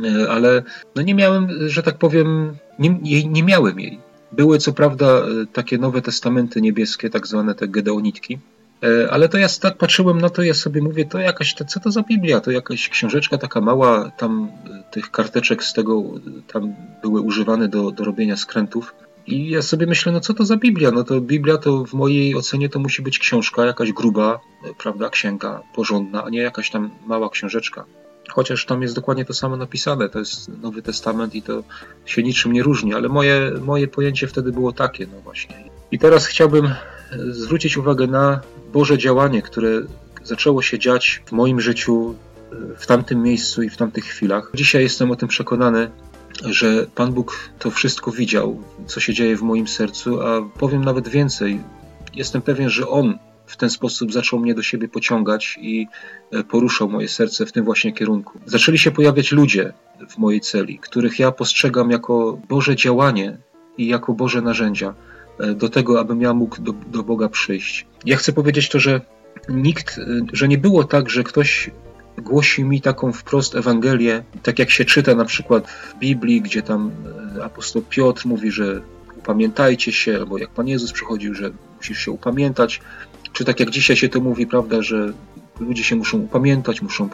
e, 0.04 0.30
ale 0.30 0.64
no 0.96 1.02
nie 1.02 1.16
miałem, 1.16 1.70
że 1.70 1.84
tak 1.84 1.98
powiem, 1.98 2.56
nie, 2.80 3.24
nie 3.24 3.44
miałem 3.44 3.80
jej. 3.80 4.00
Były 4.32 4.58
co 4.58 4.74
prawda 4.74 5.06
e, 5.06 5.26
takie 5.54 5.78
nowe 5.78 6.02
testamenty 6.02 6.62
niebieskie, 6.62 7.10
tak 7.10 7.28
zwane 7.28 7.56
te 7.56 7.68
gedeonitki, 7.68 8.40
ale 9.10 9.30
to 9.30 9.38
ja 9.38 9.48
tak 9.62 9.78
patrzyłem 9.78 10.22
na 10.22 10.30
to, 10.30 10.44
ja 10.44 10.54
sobie 10.54 10.82
mówię, 10.82 11.06
to 11.06 11.20
jakaś, 11.20 11.54
to, 11.54 11.66
co 11.66 11.80
to 11.80 11.92
za 11.92 12.02
Biblia? 12.04 12.40
To 12.40 12.52
jakaś 12.52 12.90
książeczka 12.90 13.38
taka 13.38 13.62
mała, 13.62 14.12
tam 14.18 14.52
tych 14.92 15.12
karteczek 15.12 15.64
z 15.64 15.74
tego, 15.74 16.04
tam 16.54 16.76
były 17.02 17.22
używane 17.22 17.68
do, 17.68 17.92
do 17.92 18.04
robienia 18.04 18.38
skrętów. 18.38 18.94
I 19.30 19.50
ja 19.50 19.62
sobie 19.62 19.86
myślę, 19.86 20.12
no 20.12 20.20
co 20.20 20.34
to 20.34 20.46
za 20.46 20.58
Biblia? 20.58 20.92
No 20.92 21.04
to 21.04 21.22
Biblia 21.22 21.58
to 21.58 21.86
w 21.86 21.94
mojej 21.94 22.36
ocenie 22.36 22.70
to 22.70 22.80
musi 22.80 23.02
być 23.02 23.20
książka, 23.20 23.66
jakaś 23.66 23.94
gruba, 23.94 24.40
prawda, 24.78 25.10
księga 25.10 25.62
porządna, 25.76 26.24
a 26.24 26.30
nie 26.30 26.40
jakaś 26.40 26.70
tam 26.70 26.90
mała 27.08 27.30
książeczka. 27.30 27.86
Chociaż 28.30 28.66
tam 28.66 28.82
jest 28.82 28.96
dokładnie 28.96 29.26
to 29.26 29.34
samo 29.34 29.58
napisane, 29.58 30.10
to 30.10 30.20
jest 30.20 30.62
Nowy 30.62 30.82
Testament 30.82 31.36
i 31.36 31.42
to 31.42 31.64
się 32.06 32.24
niczym 32.24 32.54
nie 32.54 32.64
różni, 32.64 32.94
ale 32.94 33.10
moje, 33.10 33.52
moje 33.66 33.88
pojęcie 33.88 34.28
wtedy 34.28 34.52
było 34.52 34.72
takie, 34.72 35.08
no 35.14 35.22
właśnie. 35.22 35.56
I 35.92 36.00
teraz 36.00 36.26
chciałbym 36.26 36.74
zwrócić 37.30 37.78
uwagę 37.78 38.08
na 38.08 38.42
Boże 38.74 38.98
działanie, 38.98 39.42
które 39.42 39.82
zaczęło 40.24 40.62
się 40.62 40.80
dziać 40.80 41.22
w 41.26 41.32
moim 41.32 41.62
życiu 41.62 42.16
w 42.78 42.86
tamtym 42.86 43.24
miejscu 43.24 43.64
i 43.64 43.70
w 43.70 43.78
tamtych 43.78 44.06
chwilach. 44.06 44.52
Dzisiaj 44.54 44.84
jestem 44.84 45.12
o 45.12 45.16
tym 45.16 45.28
przekonany, 45.28 45.92
że 46.46 46.88
Pan 46.96 47.14
Bóg 47.14 47.50
to 47.60 47.72
wszystko 47.72 48.12
widział, 48.12 48.64
co 48.86 49.00
się 49.00 49.14
dzieje 49.14 49.38
w 49.38 49.42
moim 49.42 49.68
sercu, 49.68 50.22
a 50.22 50.42
powiem 50.60 50.86
nawet 50.86 51.08
więcej. 51.08 51.62
Jestem 52.16 52.42
pewien, 52.42 52.70
że 52.70 52.88
On 52.88 53.18
w 53.46 53.58
ten 53.58 53.70
sposób 53.70 54.14
zaczął 54.14 54.40
mnie 54.40 54.54
do 54.54 54.64
siebie 54.64 54.88
pociągać 54.88 55.60
i 55.62 55.88
e, 56.32 56.44
poruszał 56.44 56.90
moje 56.90 57.08
serce 57.08 57.46
w 57.46 57.52
tym 57.52 57.66
właśnie 57.66 57.94
kierunku. 57.94 58.40
Zaczęli 58.46 58.78
się 58.78 58.92
pojawiać 58.92 59.32
ludzie 59.32 59.74
w 60.10 60.18
mojej 60.18 60.42
celi, 60.42 60.80
których 60.80 61.20
ja 61.20 61.32
postrzegam 61.32 61.92
jako 61.92 62.40
Boże 62.50 62.76
działanie 62.76 63.38
i 63.78 63.88
jako 63.88 64.14
Boże 64.14 64.42
narzędzia 64.42 64.94
e, 65.40 65.54
do 65.54 65.70
tego, 65.70 66.00
abym 66.00 66.22
ja 66.22 66.34
mógł 66.34 66.62
do, 66.62 66.74
do 66.74 67.04
Boga 67.04 67.30
przyjść. 67.30 67.88
Ja 68.06 68.18
chcę 68.18 68.34
powiedzieć 68.34 68.70
to, 68.70 68.80
że 68.80 69.02
nikt, 69.50 69.98
e, 69.98 70.04
że 70.34 70.48
nie 70.48 70.58
było 70.58 70.84
tak, 70.84 71.10
że 71.10 71.24
ktoś 71.24 71.72
głosi 72.22 72.64
mi 72.64 72.82
taką 72.82 73.14
wprost 73.14 73.56
Ewangelię, 73.56 74.24
tak 74.44 74.60
jak 74.60 74.72
się 74.72 74.86
czyta 74.86 75.16
na 75.16 75.26
przykład 75.26 75.68
w 75.68 76.00
Biblii, 76.00 76.42
gdzie 76.42 76.62
tam 76.62 76.92
e, 77.38 77.44
apostoł 77.44 77.82
Piotr 77.90 78.26
mówi, 78.26 78.52
że 78.52 78.82
upamiętajcie 79.18 79.92
się, 79.92 80.18
albo 80.18 80.38
jak 80.38 80.50
Pan 80.50 80.68
Jezus 80.68 80.92
przychodził, 80.92 81.34
że 81.34 81.52
musisz 81.78 82.00
się 82.00 82.12
upamiętać, 82.12 82.82
czy 83.34 83.46
tak 83.46 83.60
jak 83.60 83.70
dzisiaj 83.70 83.98
się 83.98 84.10
to 84.10 84.20
mówi, 84.20 84.48
prawda, 84.48 84.82
że 84.82 85.14
ludzie 85.60 85.84
się 85.84 85.96
muszą 85.96 86.18
upamiętać, 86.18 86.82
muszą 86.82 87.10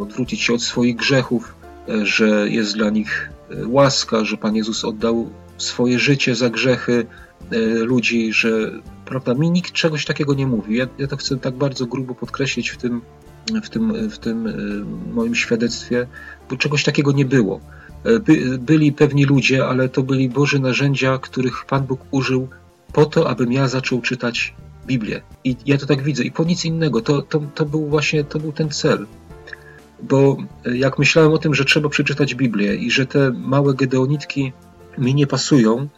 odwrócić 0.00 0.40
się 0.40 0.54
od 0.54 0.62
swoich 0.62 0.96
grzechów, 0.96 1.54
e, 1.88 2.06
że 2.06 2.48
jest 2.48 2.74
dla 2.74 2.90
nich 2.90 3.30
e, 3.50 3.66
łaska, 3.66 4.24
że 4.24 4.36
Pan 4.36 4.56
Jezus 4.56 4.84
oddał 4.84 5.30
swoje 5.58 5.98
życie 5.98 6.34
za 6.34 6.50
grzechy 6.50 7.06
ludzi, 7.84 8.32
że 8.32 8.48
prawda, 9.04 9.34
mi 9.34 9.50
nikt 9.50 9.72
czegoś 9.72 10.04
takiego 10.04 10.34
nie 10.34 10.46
mówi. 10.46 10.76
Ja, 10.76 10.86
ja 10.98 11.06
to 11.06 11.16
chcę 11.16 11.36
tak 11.36 11.54
bardzo 11.54 11.86
grubo 11.86 12.14
podkreślić 12.14 12.70
w 12.70 12.76
tym 12.76 13.00
w 13.62 13.70
tym, 13.70 14.10
w 14.10 14.18
tym 14.18 14.46
e, 14.46 14.52
moim 15.12 15.34
świadectwie, 15.34 16.06
bo 16.50 16.56
czegoś 16.56 16.84
takiego 16.84 17.12
nie 17.12 17.24
było. 17.24 17.60
E, 18.04 18.18
by, 18.18 18.58
byli 18.58 18.92
pewni 18.92 19.24
ludzie, 19.24 19.66
ale 19.66 19.88
to 19.88 20.02
byli 20.02 20.28
Boże 20.28 20.58
narzędzia, 20.58 21.18
których 21.18 21.64
Pan 21.64 21.82
Bóg 21.82 22.00
użył 22.10 22.48
po 22.92 23.06
to, 23.06 23.30
abym 23.30 23.52
ja 23.52 23.68
zaczął 23.68 24.00
czytać 24.00 24.54
Biblię. 24.86 25.20
I 25.44 25.56
ja 25.66 25.78
to 25.78 25.86
tak 25.86 26.02
widzę. 26.02 26.24
I 26.24 26.30
po 26.30 26.44
nic 26.44 26.64
innego. 26.64 27.00
To, 27.00 27.22
to, 27.22 27.40
to 27.54 27.64
był 27.66 27.86
właśnie 27.86 28.24
to 28.24 28.38
był 28.38 28.52
ten 28.52 28.70
cel. 28.70 29.06
Bo 30.02 30.36
e, 30.66 30.76
jak 30.76 30.98
myślałem 30.98 31.32
o 31.32 31.38
tym, 31.38 31.54
że 31.54 31.64
trzeba 31.64 31.88
przeczytać 31.88 32.34
Biblię 32.34 32.74
i 32.74 32.90
że 32.90 33.06
te 33.06 33.30
małe 33.30 33.74
gedeonitki 33.74 34.52
mi 34.98 35.14
nie 35.14 35.26
pasują, 35.26 35.88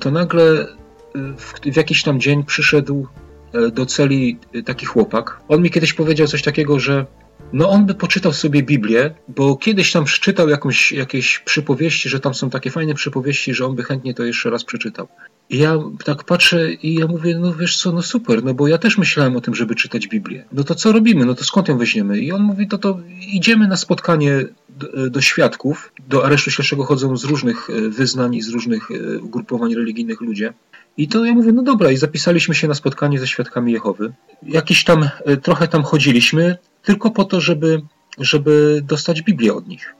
to 0.00 0.10
nagle 0.10 0.66
w, 1.14 1.72
w 1.72 1.76
jakiś 1.76 2.02
tam 2.02 2.20
dzień 2.20 2.44
przyszedł 2.44 3.06
E, 3.54 3.70
do 3.70 3.86
celi 3.86 4.38
taki 4.64 4.86
chłopak. 4.86 5.40
On 5.48 5.62
mi 5.62 5.70
kiedyś 5.70 5.92
powiedział 5.92 6.26
coś 6.26 6.42
takiego, 6.42 6.80
że 6.80 7.06
no 7.52 7.70
on 7.70 7.86
by 7.86 7.94
poczytał 7.94 8.32
sobie 8.32 8.62
Biblię, 8.62 9.14
bo 9.28 9.56
kiedyś 9.56 9.92
tam 9.92 10.04
przeczytał 10.04 10.48
jakąś, 10.48 10.92
jakieś 10.92 11.38
przypowieści, 11.38 12.08
że 12.08 12.20
tam 12.20 12.34
są 12.34 12.50
takie 12.50 12.70
fajne 12.70 12.94
przypowieści, 12.94 13.54
że 13.54 13.66
on 13.66 13.74
by 13.74 13.82
chętnie 13.82 14.14
to 14.14 14.24
jeszcze 14.24 14.50
raz 14.50 14.64
przeczytał. 14.64 15.08
I 15.50 15.58
ja 15.58 15.78
tak 16.04 16.24
patrzę 16.24 16.72
i 16.72 16.94
ja 16.94 17.06
mówię, 17.06 17.38
no 17.38 17.54
wiesz 17.54 17.76
co, 17.76 17.92
no 17.92 18.02
super, 18.02 18.44
no 18.44 18.54
bo 18.54 18.68
ja 18.68 18.78
też 18.78 18.98
myślałem 18.98 19.36
o 19.36 19.40
tym, 19.40 19.54
żeby 19.54 19.74
czytać 19.74 20.08
Biblię. 20.08 20.44
No 20.52 20.64
to 20.64 20.74
co 20.74 20.92
robimy? 20.92 21.26
No 21.26 21.34
to 21.34 21.44
skąd 21.44 21.68
ją 21.68 21.78
weźmiemy? 21.78 22.18
I 22.18 22.32
on 22.32 22.42
mówi, 22.42 22.68
to 22.68 22.78
to 22.78 22.98
idziemy 23.32 23.68
na 23.68 23.76
spotkanie 23.76 24.44
do, 24.68 25.10
do 25.10 25.20
świadków. 25.20 25.92
Do 26.08 26.24
aresztu 26.24 26.50
śledczego 26.50 26.84
chodzą 26.84 27.16
z 27.16 27.24
różnych 27.24 27.70
e, 27.70 27.88
wyznań 27.88 28.34
i 28.34 28.42
z 28.42 28.48
różnych 28.48 28.90
e, 28.90 29.18
ugrupowań 29.18 29.74
religijnych 29.74 30.20
ludzie. 30.20 30.52
I 30.96 31.08
to 31.08 31.24
ja 31.24 31.32
mówię, 31.32 31.52
no 31.52 31.62
dobra, 31.62 31.90
i 31.90 31.96
zapisaliśmy 31.96 32.54
się 32.54 32.68
na 32.68 32.74
spotkanie 32.74 33.18
ze 33.18 33.26
świadkami 33.26 33.72
Jehowy. 33.72 34.12
Jakiś 34.42 34.84
tam, 34.84 35.08
e, 35.24 35.36
trochę 35.36 35.68
tam 35.68 35.82
chodziliśmy, 35.82 36.56
tylko 36.82 37.10
po 37.10 37.24
to, 37.24 37.40
żeby, 37.40 37.82
żeby 38.18 38.82
dostać 38.84 39.22
Biblię 39.22 39.54
od 39.54 39.68
nich. 39.68 39.94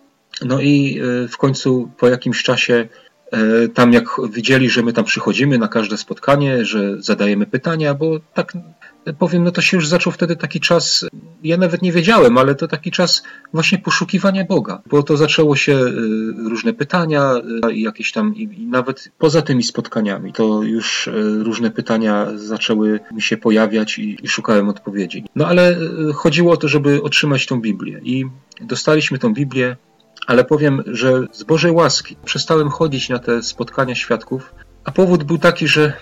No 0.45 0.61
i 0.61 1.01
w 1.29 1.37
końcu 1.37 1.91
po 1.99 2.09
jakimś 2.09 2.43
czasie 2.43 2.89
E, 3.35 3.69
tam 3.69 3.93
jak 3.93 4.05
widzieli, 4.31 4.71
że 4.71 4.83
my 4.83 4.93
tam 4.93 5.05
przychodzimy 5.05 5.59
na 5.59 5.69
każde 5.69 5.97
spotkanie, 5.97 6.65
że 6.65 7.03
zadajemy 7.03 7.47
pytania, 7.47 7.95
bo 7.95 8.21
tak 8.35 8.53
powiem, 9.13 9.45
no 9.45 9.51
to 9.51 9.61
się 9.61 9.77
już 9.77 9.89
zaczął 9.89 10.13
wtedy 10.13 10.37
taki 10.37 10.61
czas, 10.61 11.07
ja 11.43 11.57
nawet 11.57 11.83
nie 11.83 11.93
wiedziałem, 11.93 12.39
ale 12.39 12.55
to 12.55 12.69
taki 12.69 12.91
czas 12.91 13.23
właśnie 13.53 13.79
poszukiwania 13.79 14.45
Boga, 14.45 14.83
bo 14.87 15.03
to 15.03 15.17
zaczęło 15.17 15.57
się 15.57 15.73
e, 15.73 15.91
różne 16.49 16.73
pytania 16.73 17.35
e, 17.67 17.73
i 17.73 17.83
jakieś 17.83 18.13
tam, 18.13 18.37
i 18.37 18.67
nawet 18.67 19.09
poza 19.19 19.43
tymi 19.43 19.63
spotkaniami, 19.63 20.33
to 20.33 20.63
już 20.63 21.11
różne 21.43 21.71
pytania 21.71 22.27
zaczęły 22.35 23.01
mi 23.13 23.23
się 23.23 23.37
pojawiać 23.37 23.99
i, 23.99 24.17
i 24.23 24.29
szukałem 24.29 24.69
odpowiedzi. 24.69 25.25
No 25.37 25.47
ale 25.47 25.77
chodziło 26.15 26.53
o 26.53 26.57
to, 26.57 26.69
żeby 26.69 27.03
otrzymać 27.03 27.47
tą 27.47 27.61
Biblię 27.61 28.01
i 28.03 28.25
dostaliśmy 28.61 29.19
tą 29.19 29.35
Biblię, 29.35 29.77
ale 30.27 30.45
powiem, 30.45 30.83
że 30.87 31.27
z 31.33 31.43
Bożej 31.43 31.73
łaski 31.73 32.17
przestałem 32.25 32.69
chodzić 32.69 33.09
na 33.09 33.19
te 33.19 33.43
spotkania 33.43 33.95
świadków, 33.95 34.55
a 34.85 34.93
powód 34.93 35.25
był 35.25 35.39
taki, 35.39 35.69
że 35.69 35.93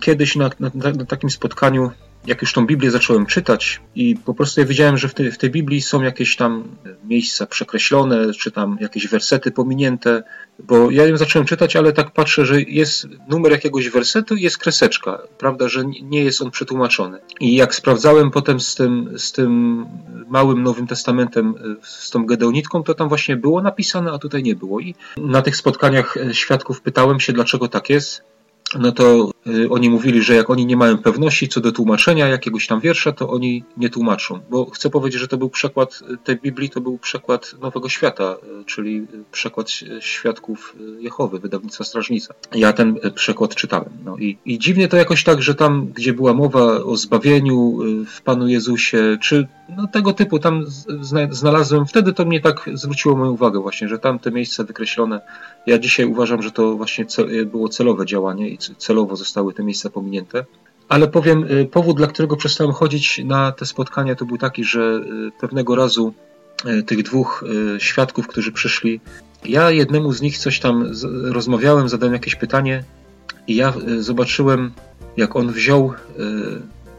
kiedyś 0.00 0.36
na, 0.36 0.50
na, 0.60 0.70
na 0.74 1.04
takim 1.04 1.30
spotkaniu 1.30 1.90
jak 2.26 2.42
już 2.42 2.52
tą 2.52 2.66
Biblię 2.66 2.90
zacząłem 2.90 3.26
czytać 3.26 3.80
i 3.94 4.16
po 4.16 4.34
prostu 4.34 4.60
ja 4.60 4.66
wiedziałem, 4.66 4.98
że 4.98 5.08
w 5.08 5.14
tej, 5.14 5.32
w 5.32 5.38
tej 5.38 5.50
Biblii 5.50 5.82
są 5.82 6.02
jakieś 6.02 6.36
tam 6.36 6.64
miejsca 7.04 7.46
przekreślone, 7.46 8.32
czy 8.32 8.50
tam 8.50 8.76
jakieś 8.80 9.08
wersety 9.08 9.50
pominięte, 9.50 10.22
bo 10.58 10.90
ja 10.90 11.06
ją 11.06 11.16
zacząłem 11.16 11.46
czytać, 11.46 11.76
ale 11.76 11.92
tak 11.92 12.10
patrzę, 12.10 12.46
że 12.46 12.62
jest 12.62 13.08
numer 13.28 13.52
jakiegoś 13.52 13.88
wersetu 13.88 14.34
i 14.34 14.42
jest 14.42 14.58
kreseczka, 14.58 15.18
prawda, 15.38 15.68
że 15.68 15.84
nie 16.02 16.24
jest 16.24 16.42
on 16.42 16.50
przetłumaczony. 16.50 17.18
I 17.40 17.54
jak 17.54 17.74
sprawdzałem 17.74 18.30
potem 18.30 18.60
z 18.60 18.74
tym, 18.74 19.18
z 19.18 19.32
tym 19.32 19.84
małym 20.28 20.62
Nowym 20.62 20.86
Testamentem, 20.86 21.54
z 21.82 22.10
tą 22.10 22.26
Gedeonitką, 22.26 22.82
to 22.82 22.94
tam 22.94 23.08
właśnie 23.08 23.36
było 23.36 23.62
napisane, 23.62 24.12
a 24.12 24.18
tutaj 24.18 24.42
nie 24.42 24.56
było. 24.56 24.80
I 24.80 24.94
na 25.16 25.42
tych 25.42 25.56
spotkaniach 25.56 26.14
świadków 26.32 26.80
pytałem 26.80 27.20
się, 27.20 27.32
dlaczego 27.32 27.68
tak 27.68 27.90
jest 27.90 28.33
no 28.78 28.92
to 28.92 29.30
y, 29.46 29.70
oni 29.70 29.90
mówili, 29.90 30.22
że 30.22 30.34
jak 30.34 30.50
oni 30.50 30.66
nie 30.66 30.76
mają 30.76 30.98
pewności 30.98 31.48
co 31.48 31.60
do 31.60 31.72
tłumaczenia 31.72 32.28
jakiegoś 32.28 32.66
tam 32.66 32.80
wiersza, 32.80 33.12
to 33.12 33.30
oni 33.30 33.64
nie 33.76 33.90
tłumaczą. 33.90 34.40
Bo 34.50 34.70
chcę 34.70 34.90
powiedzieć, 34.90 35.20
że 35.20 35.28
to 35.28 35.36
był 35.36 35.50
przekład 35.50 36.00
tej 36.24 36.36
Biblii, 36.36 36.70
to 36.70 36.80
był 36.80 36.98
przekład 36.98 37.54
Nowego 37.60 37.88
Świata, 37.88 38.36
y, 38.60 38.64
czyli 38.64 39.06
przekład 39.32 39.70
Świadków 40.00 40.76
Jehowy, 40.98 41.38
wydawnictwa 41.38 41.84
Strażnica. 41.84 42.34
Ja 42.54 42.72
ten 42.72 42.98
przekład 43.14 43.54
czytałem. 43.54 43.90
No 44.04 44.16
i, 44.16 44.38
i 44.44 44.58
dziwnie 44.58 44.88
to 44.88 44.96
jakoś 44.96 45.24
tak, 45.24 45.42
że 45.42 45.54
tam, 45.54 45.86
gdzie 45.86 46.12
była 46.12 46.34
mowa 46.34 46.64
o 46.64 46.96
zbawieniu 46.96 47.82
y, 47.82 48.04
w 48.06 48.22
Panu 48.22 48.48
Jezusie, 48.48 49.18
czy 49.20 49.48
no, 49.76 49.86
tego 49.86 50.12
typu 50.12 50.38
tam 50.38 50.64
znalazłem, 51.30 51.86
wtedy 51.86 52.12
to 52.12 52.24
mnie 52.24 52.40
tak 52.40 52.70
zwróciło 52.74 53.16
moją 53.16 53.32
uwagę 53.32 53.60
właśnie, 53.60 53.88
że 53.88 53.98
tam 53.98 54.18
te 54.18 54.30
miejsca 54.30 54.64
wykreślone. 54.64 55.20
Ja 55.66 55.78
dzisiaj 55.78 56.06
uważam, 56.06 56.42
że 56.42 56.50
to 56.50 56.76
właśnie 56.76 57.06
było 57.46 57.68
celowe 57.68 58.06
działanie 58.06 58.48
i 58.48 58.58
celowo 58.78 59.16
zostały 59.16 59.54
te 59.54 59.62
miejsca 59.62 59.90
pominięte. 59.90 60.44
Ale 60.88 61.08
powiem, 61.08 61.44
y, 61.44 61.66
powód, 61.66 61.96
dla 61.96 62.06
którego 62.06 62.36
przestałem 62.36 62.72
chodzić 62.72 63.20
na 63.24 63.52
te 63.52 63.66
spotkania, 63.66 64.14
to 64.14 64.24
był 64.24 64.38
taki, 64.38 64.64
że 64.64 64.80
y, 64.80 65.40
pewnego 65.40 65.74
razu 65.74 66.14
y, 66.66 66.82
tych 66.82 67.02
dwóch 67.02 67.44
świadków, 67.78 68.26
którzy 68.26 68.52
przyszli, 68.52 69.00
ja 69.44 69.70
jednemu 69.70 70.12
z 70.12 70.22
nich 70.22 70.38
coś 70.38 70.60
tam 70.60 70.92
rozmawiałem, 71.22 71.88
zadałem 71.88 72.12
jakieś 72.12 72.34
pytanie 72.34 72.84
i 73.46 73.56
ja 73.56 73.72
zobaczyłem, 73.98 74.72
jak 75.16 75.36
on 75.36 75.52
wziął, 75.52 75.92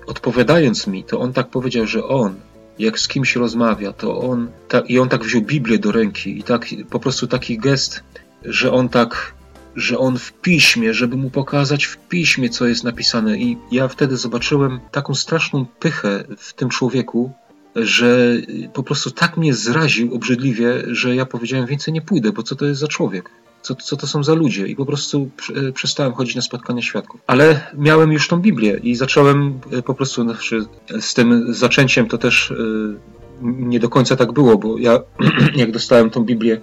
odpowiadając 0.07 0.87
mi, 0.87 1.03
to 1.03 1.19
on 1.19 1.33
tak 1.33 1.47
powiedział, 1.49 1.87
że 1.87 2.07
on, 2.07 2.35
jak 2.79 2.99
z 2.99 3.07
kimś 3.07 3.35
rozmawia, 3.35 3.93
to 3.93 4.19
on, 4.19 4.47
i 4.87 4.99
on 4.99 5.09
tak 5.09 5.23
wziął 5.23 5.41
Biblię 5.41 5.79
do 5.79 5.91
ręki 5.91 6.39
i 6.39 6.43
tak 6.43 6.65
po 6.89 6.99
prostu 6.99 7.27
taki 7.27 7.57
gest, 7.57 8.03
że 8.43 8.71
on 8.71 8.89
tak 8.89 9.33
że 9.75 9.97
on 9.97 10.17
w 10.17 10.33
piśmie, 10.33 10.93
żeby 10.93 11.17
mu 11.17 11.29
pokazać 11.29 11.85
w 11.85 11.97
piśmie, 11.97 12.49
co 12.49 12.67
jest 12.67 12.83
napisane. 12.83 13.37
I 13.37 13.57
ja 13.71 13.87
wtedy 13.87 14.17
zobaczyłem 14.17 14.79
taką 14.91 15.15
straszną 15.15 15.65
pychę 15.79 16.23
w 16.37 16.53
tym 16.53 16.69
człowieku, 16.69 17.31
że 17.75 18.37
po 18.73 18.83
prostu 18.83 19.11
tak 19.11 19.37
mnie 19.37 19.53
zraził 19.53 20.15
obrzydliwie, 20.15 20.83
że 20.87 21.15
ja 21.15 21.25
powiedziałem, 21.25 21.65
więcej 21.65 21.93
nie 21.93 22.01
pójdę, 22.01 22.31
bo 22.31 22.43
co 22.43 22.55
to 22.55 22.65
jest 22.65 22.81
za 22.81 22.87
człowiek? 22.87 23.29
Co, 23.61 23.75
co 23.75 23.97
to 23.97 24.07
są 24.07 24.23
za 24.23 24.33
ludzie? 24.33 24.67
I 24.67 24.75
po 24.75 24.85
prostu 24.85 25.29
przestałem 25.73 26.13
chodzić 26.13 26.35
na 26.35 26.41
spotkania 26.41 26.81
świadków. 26.81 27.21
Ale 27.27 27.71
miałem 27.77 28.11
już 28.11 28.27
tą 28.27 28.39
Biblię 28.39 28.79
i 28.83 28.95
zacząłem 28.95 29.59
e, 29.71 29.81
po 29.81 29.93
prostu, 29.93 30.23
znaczy 30.23 30.65
z 30.99 31.13
tym 31.13 31.53
zaczęciem 31.53 32.07
to 32.07 32.17
też 32.17 32.51
e, 32.51 32.55
nie 33.41 33.79
do 33.79 33.89
końca 33.89 34.15
tak 34.15 34.33
było, 34.33 34.57
bo 34.57 34.77
ja 34.77 34.99
jak 35.55 35.71
dostałem 35.71 36.09
tą 36.09 36.23
Biblię, 36.23 36.61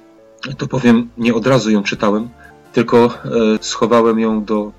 to 0.59 0.67
powiem, 0.67 1.11
nie 1.19 1.35
od 1.35 1.47
razu 1.47 1.71
ją 1.71 1.83
czytałem, 1.83 2.29
tylko 2.73 3.07
e, 3.07 3.09
schowałem 3.61 4.21
ją 4.21 4.45
do 4.45 4.73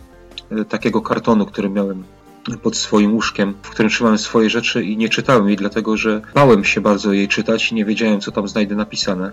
e, 0.52 0.66
takiego 0.66 1.02
kartonu, 1.02 1.46
który 1.46 1.70
miałem 1.70 2.04
pod 2.64 2.78
swoim 2.78 3.14
łóżkiem, 3.14 3.54
w 3.62 3.70
którym 3.70 3.90
trzymałem 3.90 4.18
swoje 4.18 4.50
rzeczy 4.50 4.84
i 4.84 4.98
nie 4.98 5.10
czytałem 5.10 5.48
jej, 5.48 5.58
dlatego 5.58 5.98
że 5.98 6.22
bałem 6.36 6.64
się 6.64 6.82
bardzo 6.82 7.14
jej 7.14 7.28
czytać 7.28 7.72
i 7.72 7.76
nie 7.76 7.86
wiedziałem, 7.86 8.22
co 8.22 8.32
tam 8.32 8.48
znajdę 8.48 8.76
napisane. 8.76 9.32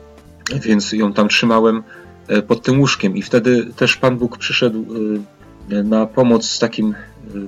Więc 0.63 0.93
ją 0.93 1.13
tam 1.13 1.29
trzymałem 1.29 1.83
e, 2.29 2.43
pod 2.43 2.63
tym 2.63 2.81
łóżkiem 2.81 3.17
i 3.17 3.23
wtedy 3.23 3.67
też 3.77 3.97
Pan 3.97 4.17
Bóg 4.17 4.39
przyszedł 4.39 4.87
na 5.85 6.07
pomoc 6.07 6.49
z 6.49 6.59
takim 6.59 6.95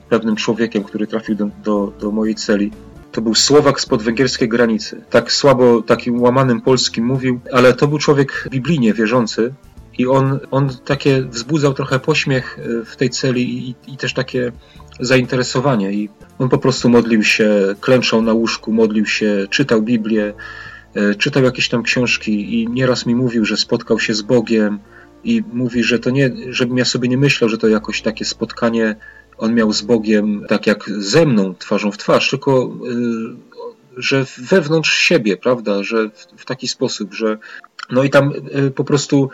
pewnym 0.08 0.36
człowiekiem, 0.36 0.84
który 0.84 1.06
trafił 1.06 1.34
do, 1.34 1.48
do, 1.64 1.92
do 2.00 2.10
mojej 2.10 2.34
celi. 2.34 2.70
To 3.12 3.20
był 3.20 3.34
Słowak 3.34 3.80
spod 3.80 4.02
węgierskiej 4.02 4.48
granicy. 4.48 5.04
Tak 5.10 5.32
słabo, 5.32 5.82
takim 5.82 6.22
łamanym 6.22 6.60
polskim 6.60 7.06
mówił, 7.06 7.40
ale 7.52 7.74
to 7.74 7.88
był 7.88 7.98
człowiek 7.98 8.48
biblijnie 8.50 8.94
wierzący, 8.94 9.54
i 9.98 10.06
on, 10.06 10.40
on 10.50 10.70
takie 10.84 11.22
wzbudzał 11.22 11.74
trochę 11.74 11.98
pośmiech 11.98 12.58
e, 12.58 12.84
w 12.84 12.96
tej 12.96 13.10
celi 13.10 13.68
i, 13.68 13.74
i 13.92 13.96
też 13.96 14.14
takie 14.14 14.52
zainteresowanie. 15.00 15.92
I 15.92 16.08
on 16.38 16.48
po 16.48 16.58
prostu 16.58 16.88
modlił 16.88 17.22
się, 17.22 17.74
klęczał 17.80 18.22
na 18.22 18.32
łóżku, 18.32 18.72
modlił 18.72 19.06
się, 19.06 19.46
czytał 19.50 19.82
Biblię, 19.82 20.34
e, 20.94 21.14
czytał 21.14 21.42
jakieś 21.42 21.68
tam 21.68 21.82
książki 21.82 22.60
i 22.60 22.68
nieraz 22.68 23.06
mi 23.06 23.14
mówił, 23.14 23.44
że 23.44 23.56
spotkał 23.56 24.00
się 24.00 24.14
z 24.14 24.22
Bogiem 24.22 24.78
i 25.24 25.42
mówi, 25.52 25.82
że 25.82 25.98
to 25.98 26.10
nie, 26.10 26.30
żebym 26.48 26.78
ja 26.78 26.84
sobie 26.84 27.08
nie 27.08 27.18
myślał, 27.18 27.50
że 27.50 27.58
to 27.58 27.68
jakoś 27.68 28.02
takie 28.02 28.24
spotkanie 28.24 28.96
on 29.38 29.54
miał 29.54 29.72
z 29.72 29.82
Bogiem 29.82 30.44
tak 30.48 30.66
jak 30.66 30.90
ze 30.90 31.26
mną, 31.26 31.54
twarzą 31.54 31.90
w 31.90 31.98
twarz, 31.98 32.30
tylko 32.30 32.62
e, 32.62 33.52
że 33.96 34.26
wewnątrz 34.38 34.94
siebie, 34.94 35.36
prawda, 35.36 35.82
że 35.82 36.08
w, 36.08 36.26
w 36.36 36.44
taki 36.44 36.68
sposób, 36.68 37.14
że 37.14 37.38
no 37.90 38.04
i 38.04 38.10
tam 38.10 38.32
po 38.74 38.84
prostu 38.84 39.30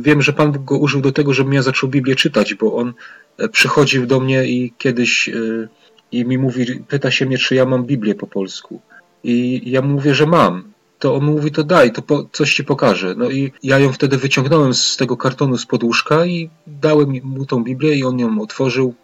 wiem, 0.00 0.22
że 0.22 0.32
Pan 0.32 0.52
Bóg 0.52 0.64
go 0.64 0.78
użył 0.78 1.00
do 1.00 1.12
tego, 1.12 1.32
żebym 1.32 1.52
ja 1.52 1.62
zaczął 1.62 1.88
Biblię 1.88 2.16
czytać, 2.16 2.54
bo 2.54 2.76
on 2.76 2.92
e, 3.38 3.48
przychodził 3.48 4.06
do 4.06 4.20
mnie 4.20 4.44
i 4.44 4.72
kiedyś 4.78 5.28
e, 5.28 5.68
i 6.12 6.24
mi 6.24 6.38
mówi, 6.38 6.66
pyta 6.88 7.10
się 7.10 7.26
mnie, 7.26 7.38
czy 7.38 7.54
ja 7.54 7.64
mam 7.64 7.84
Biblię 7.84 8.14
po 8.14 8.26
polsku. 8.26 8.80
I 9.24 9.62
ja 9.70 9.82
mówię, 9.82 10.14
że 10.14 10.26
mam. 10.26 10.70
To 10.98 11.14
on 11.14 11.24
mówi, 11.24 11.50
to 11.50 11.64
daj, 11.64 11.92
to 11.92 12.02
po, 12.02 12.28
coś 12.32 12.54
ci 12.54 12.64
pokażę. 12.64 13.14
No 13.16 13.30
i 13.30 13.52
ja 13.62 13.78
ją 13.78 13.92
wtedy 13.92 14.16
wyciągnąłem 14.16 14.74
z 14.74 14.96
tego 14.96 15.16
kartonu 15.16 15.58
z 15.58 15.66
podłóżka 15.66 16.26
i 16.26 16.50
dałem 16.66 17.12
mu 17.22 17.46
tą 17.46 17.64
Biblię 17.64 17.94
i 17.94 18.04
on 18.04 18.18
ją 18.18 18.40
otworzył. 18.40 18.94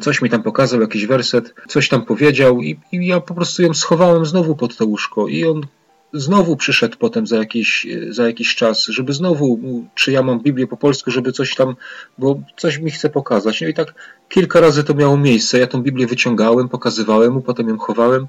Coś 0.00 0.22
mi 0.22 0.30
tam 0.30 0.42
pokazał, 0.42 0.80
jakiś 0.80 1.06
werset, 1.06 1.54
coś 1.68 1.88
tam 1.88 2.04
powiedział 2.04 2.60
i, 2.60 2.78
i 2.92 3.06
ja 3.06 3.20
po 3.20 3.34
prostu 3.34 3.62
ją 3.62 3.74
schowałem 3.74 4.26
znowu 4.26 4.56
pod 4.56 4.76
to 4.76 4.86
łóżko 4.86 5.28
i 5.28 5.44
on 5.44 5.66
znowu 6.12 6.56
przyszedł 6.56 6.96
potem 6.98 7.26
za 7.26 7.36
jakiś, 7.36 7.86
za 8.10 8.26
jakiś 8.26 8.54
czas, 8.54 8.86
żeby 8.86 9.12
znowu, 9.12 9.60
czy 9.94 10.12
ja 10.12 10.22
mam 10.22 10.40
Biblię 10.40 10.66
po 10.66 10.76
polsku, 10.76 11.10
żeby 11.10 11.32
coś 11.32 11.54
tam, 11.54 11.76
bo 12.18 12.40
coś 12.56 12.78
mi 12.78 12.90
chce 12.90 13.10
pokazać. 13.10 13.60
No 13.60 13.68
i 13.68 13.74
tak 13.74 13.94
kilka 14.28 14.60
razy 14.60 14.84
to 14.84 14.94
miało 14.94 15.16
miejsce. 15.16 15.58
Ja 15.58 15.66
tą 15.66 15.82
Biblię 15.82 16.06
wyciągałem, 16.06 16.68
pokazywałem 16.68 17.32
mu, 17.32 17.40
potem 17.40 17.68
ją 17.68 17.78
chowałem, 17.78 18.26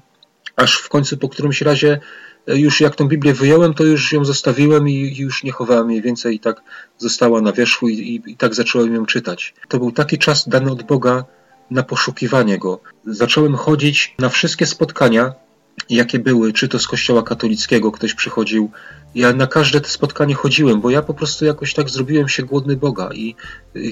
aż 0.56 0.76
w 0.76 0.88
końcu 0.88 1.16
po 1.16 1.28
którymś 1.28 1.60
razie 1.60 2.00
e, 2.48 2.58
już 2.58 2.80
jak 2.80 2.96
tą 2.96 3.08
Biblię 3.08 3.34
wyjąłem, 3.34 3.74
to 3.74 3.84
już 3.84 4.12
ją 4.12 4.24
zostawiłem 4.24 4.88
i 4.88 5.16
już 5.16 5.44
nie 5.44 5.52
chowałem 5.52 5.90
jej 5.90 6.02
więcej 6.02 6.34
i 6.34 6.40
tak 6.40 6.62
została 6.98 7.40
na 7.40 7.52
wierzchu 7.52 7.88
i, 7.88 7.94
i, 7.94 8.30
i 8.30 8.36
tak 8.36 8.54
zacząłem 8.54 8.94
ją 8.94 9.06
czytać. 9.06 9.54
To 9.68 9.78
był 9.78 9.92
taki 9.92 10.18
czas 10.18 10.48
dany 10.48 10.70
od 10.70 10.82
Boga 10.82 11.24
na 11.70 11.82
poszukiwanie 11.82 12.58
Go. 12.58 12.80
Zacząłem 13.06 13.54
chodzić 13.54 14.14
na 14.18 14.28
wszystkie 14.28 14.66
spotkania, 14.66 15.34
jakie 15.90 16.18
były, 16.18 16.52
czy 16.52 16.68
to 16.68 16.78
z 16.78 16.86
kościoła 16.86 17.22
katolickiego 17.22 17.92
ktoś 17.92 18.14
przychodził. 18.14 18.70
Ja 19.14 19.32
na 19.32 19.46
każde 19.46 19.80
to 19.80 19.88
spotkanie 19.88 20.34
chodziłem, 20.34 20.80
bo 20.80 20.90
ja 20.90 21.02
po 21.02 21.14
prostu 21.14 21.44
jakoś 21.44 21.74
tak 21.74 21.90
zrobiłem 21.90 22.28
się 22.28 22.42
głodny 22.42 22.76
Boga 22.76 23.10
i 23.14 23.34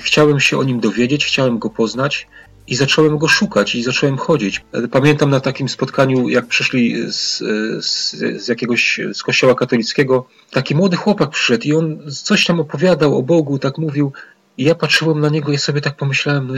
chciałem 0.01 0.41
się 0.41 0.59
o 0.59 0.65
nim 0.65 0.81
dowiedzieć, 0.81 1.27
chciałem 1.27 1.59
go 1.59 1.71
poznać 1.71 2.27
i 2.67 2.77
zacząłem 2.77 3.19
go 3.19 3.29
szukać 3.29 3.75
i 3.75 3.83
zacząłem 3.83 4.17
chodzić. 4.19 4.65
Pamiętam 4.91 5.31
na 5.31 5.41
takim 5.41 5.69
spotkaniu, 5.69 6.29
jak 6.29 6.47
przyszli 6.47 7.13
z, 7.13 7.39
z, 7.85 8.11
z, 8.43 8.49
jakiegoś 8.49 9.01
z 9.15 9.23
kościoła 9.23 9.55
katolickiego, 9.55 10.27
taki 10.51 10.75
młody 10.75 10.97
chłopak 10.97 11.31
przyszedł 11.31 11.69
i 11.69 11.75
on 11.75 12.11
coś 12.25 12.47
tam 12.47 12.61
opowiadał 12.61 13.19
o 13.19 13.23
Bogu, 13.23 13.59
tak 13.59 13.79
mówił. 13.79 14.13
I 14.59 14.65
ja 14.65 14.75
patrzyłem 14.75 15.21
na 15.21 15.29
niego 15.29 15.53
i 15.53 15.59
sobie 15.59 15.81
tak 15.81 15.97
pomyślałem, 15.97 16.47
no, 16.47 16.55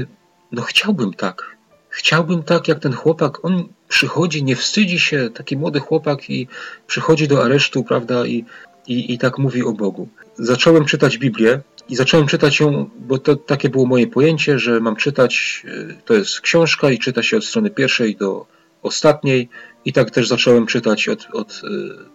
no 0.52 0.62
chciałbym 0.62 1.14
tak. 1.14 1.56
Chciałbym 1.92 2.42
tak 2.42 2.68
jak 2.68 2.78
ten 2.78 2.92
chłopak. 2.92 3.44
On 3.44 3.68
przychodzi, 3.88 4.44
nie 4.44 4.56
wstydzi 4.56 4.98
się, 4.98 5.30
taki 5.34 5.56
młody 5.56 5.80
chłopak 5.80 6.30
i 6.30 6.48
przychodzi 6.86 7.28
do 7.28 7.44
aresztu, 7.44 7.84
prawda, 7.84 8.26
i, 8.26 8.44
i, 8.86 9.12
i 9.12 9.18
tak 9.18 9.38
mówi 9.38 9.62
o 9.62 9.72
Bogu. 9.72 10.08
Zacząłem 10.38 10.84
czytać 10.84 11.18
Biblię 11.18 11.60
i 11.88 11.96
zacząłem 11.96 12.26
czytać 12.26 12.60
ją, 12.60 12.90
bo 12.98 13.18
to 13.18 13.36
takie 13.36 13.68
było 13.68 13.86
moje 13.86 14.06
pojęcie, 14.06 14.58
że 14.58 14.80
mam 14.80 14.96
czytać, 14.96 15.62
e, 15.90 15.94
to 16.04 16.14
jest 16.14 16.40
książka 16.40 16.90
i 16.90 16.98
czyta 16.98 17.22
się 17.22 17.36
od 17.36 17.44
strony 17.44 17.70
pierwszej 17.70 18.16
do 18.16 18.46
ostatniej. 18.82 19.48
I 19.84 19.92
tak 19.92 20.10
też 20.10 20.28
zacząłem 20.28 20.66
czytać 20.66 21.08
od, 21.08 21.28
od 21.32 21.62
e, 21.64 21.68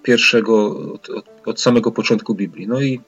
pierwszego, 0.03 0.79
od, 0.93 1.10
od, 1.10 1.25
od 1.46 1.62
samego 1.62 1.91
początku 1.91 2.36
Biblii. 2.36 2.67
No 2.67 2.81
i 2.81 3.01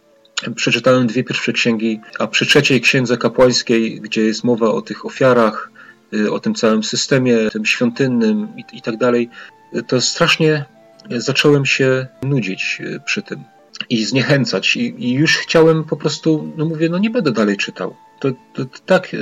przeczytałem 0.55 1.07
dwie 1.07 1.23
pierwsze 1.23 1.53
księgi, 1.53 1.99
a 2.19 2.27
przy 2.27 2.45
trzeciej 2.45 2.81
księdze 2.81 3.17
kapłańskiej, 3.17 4.01
gdzie 4.01 4.21
jest 4.21 4.43
mowa 4.43 4.67
o 4.67 4.81
tych 4.81 5.05
ofiarach, 5.05 5.71
o 6.32 6.39
tym 6.39 6.56
całym 6.56 6.84
systemie, 6.84 7.38
tym 7.51 7.66
świątynnym 7.66 8.48
i, 8.58 8.78
i 8.78 8.82
tak 8.82 8.98
dalej, 8.98 9.30
to 9.88 10.01
strasznie 10.01 10.66
zacząłem 11.10 11.66
się 11.66 12.08
nudzić 12.24 12.82
przy 13.06 13.22
tym 13.22 13.44
i 13.89 14.06
zniechęcać. 14.06 14.75
I, 14.75 15.06
I, 15.06 15.13
już 15.13 15.38
chciałem 15.38 15.84
po 15.84 15.98
prostu, 15.98 16.54
no 16.58 16.66
mówię, 16.66 16.89
no 16.89 16.98
nie 16.98 17.10
będę 17.10 17.32
dalej 17.32 17.58
czytał. 17.58 17.96
To, 18.20 18.32
to, 18.54 18.66
to 18.66 18.80
tak, 18.86 19.13
e, 19.13 19.18